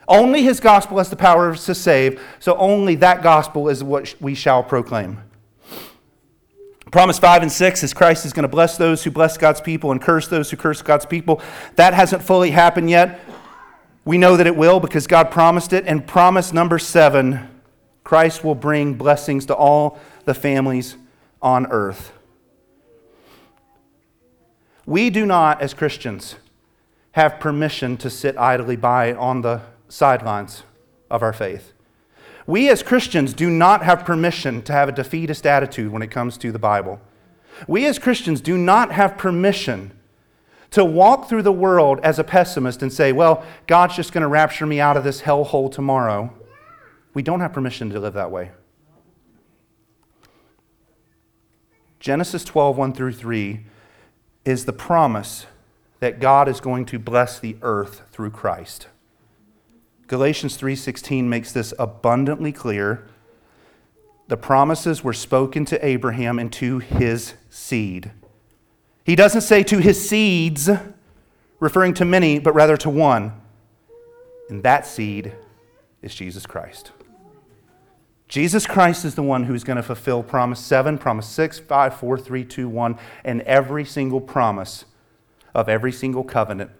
[0.08, 4.34] Only his gospel has the power to save, so only that gospel is what we
[4.34, 5.18] shall proclaim.
[6.90, 9.92] Promise 5 and 6 is Christ is going to bless those who bless God's people
[9.92, 11.42] and curse those who curse God's people.
[11.76, 13.20] That hasn't fully happened yet.
[14.04, 15.84] We know that it will because God promised it.
[15.86, 17.48] And promise number 7
[18.04, 20.96] Christ will bring blessings to all the families
[21.40, 22.12] on earth.
[24.84, 26.34] We do not, as Christians,
[27.12, 30.64] have permission to sit idly by on the sidelines
[31.10, 31.72] of our faith.
[32.46, 36.36] We as Christians do not have permission to have a defeatist attitude when it comes
[36.38, 37.00] to the Bible.
[37.68, 39.92] We as Christians do not have permission
[40.72, 44.28] to walk through the world as a pessimist and say, well, God's just going to
[44.28, 46.32] rapture me out of this hellhole tomorrow.
[47.14, 48.50] We don't have permission to live that way.
[52.00, 53.60] Genesis 12, 1 through 3
[54.44, 55.46] is the promise
[56.00, 58.88] that God is going to bless the earth through Christ.
[60.08, 63.06] Galatians 3:16 makes this abundantly clear.
[64.26, 68.10] The promises were spoken to Abraham and to his seed.
[69.04, 70.70] He doesn't say to his seeds,
[71.58, 73.32] referring to many, but rather to one.
[74.48, 75.32] And that seed
[76.02, 76.92] is Jesus Christ.
[78.28, 82.18] Jesus Christ is the one who's going to fulfill promise 7, promise 6, 5, 4,
[82.18, 84.86] 3, 2, 1, and every single promise
[85.54, 86.70] of every single covenant.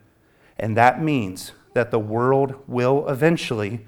[0.59, 3.87] And that means that the world will eventually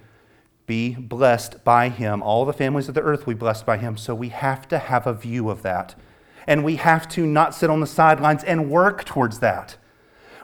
[0.67, 2.23] be blessed by him.
[2.23, 3.97] All the families of the earth will be blessed by him.
[3.97, 5.95] So we have to have a view of that.
[6.47, 9.77] And we have to not sit on the sidelines and work towards that.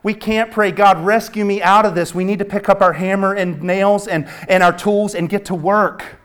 [0.03, 2.15] We can't pray, God, rescue me out of this.
[2.15, 5.45] We need to pick up our hammer and nails and, and our tools and get
[5.47, 6.21] to work.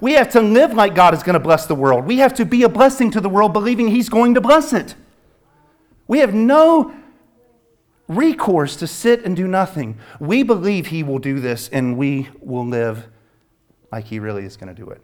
[0.00, 2.04] We have to live like God is going to bless the world.
[2.04, 4.94] We have to be a blessing to the world, believing He's going to bless it.
[6.06, 6.94] We have no
[8.06, 9.98] recourse to sit and do nothing.
[10.20, 13.08] We believe He will do this and we will live
[13.90, 15.02] like He really is going to do it.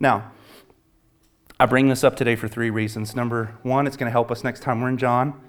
[0.00, 0.32] Now,
[1.58, 3.16] I bring this up today for three reasons.
[3.16, 5.40] Number one, it's going to help us next time we're in John.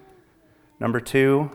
[0.80, 1.51] Number two,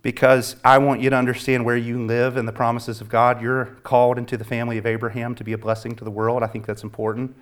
[0.00, 3.42] because I want you to understand where you live and the promises of God.
[3.42, 6.42] You're called into the family of Abraham to be a blessing to the world.
[6.42, 7.36] I think that's important.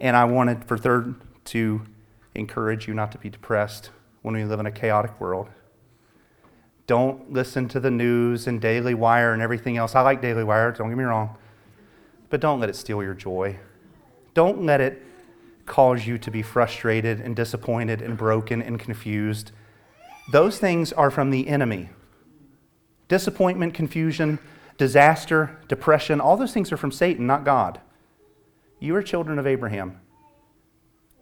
[0.00, 1.14] And I wanted, for third,
[1.46, 1.82] to
[2.34, 3.90] encourage you not to be depressed
[4.22, 5.50] when we live in a chaotic world.
[6.88, 9.94] Don't listen to the news and Daily Wire and everything else.
[9.94, 11.36] I like Daily Wire, don't get me wrong.
[12.28, 13.60] But don't let it steal your joy.
[14.34, 15.00] Don't let it
[15.72, 19.52] cause you to be frustrated and disappointed and broken and confused.
[20.30, 21.88] Those things are from the enemy.
[23.08, 24.38] Disappointment, confusion,
[24.76, 27.80] disaster, depression, all those things are from Satan, not God.
[28.80, 29.98] You are children of Abraham.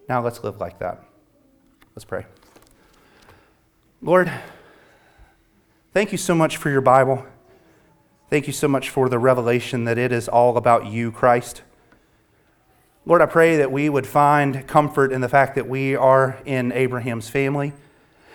[0.09, 1.05] Now let's live like that.
[1.95, 2.27] Let's pray.
[4.03, 4.33] Lord,
[5.95, 7.25] thank you so much for your Bible.
[8.31, 11.63] Thank you so much for the revelation that it is all about you, Christ.
[13.07, 16.71] Lord, I pray that we would find comfort in the fact that we are in
[16.73, 17.73] Abraham's family,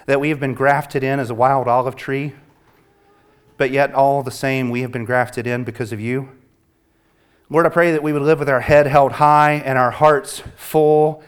[0.07, 2.33] that we have been grafted in as a wild olive tree,
[3.57, 6.29] but yet all the same, we have been grafted in because of you.
[7.47, 10.41] Lord, I pray that we would live with our head held high and our hearts
[10.55, 11.23] full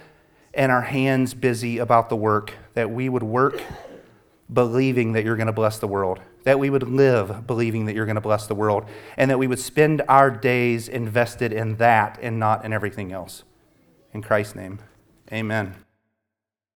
[0.56, 3.62] and our hands busy about the work, that we would work
[4.52, 8.06] believing that you're going to bless the world, that we would live believing that you're
[8.06, 8.86] going to bless the world,
[9.18, 13.44] and that we would spend our days invested in that and not in everything else.
[14.14, 14.80] In Christ's name,
[15.30, 15.76] amen.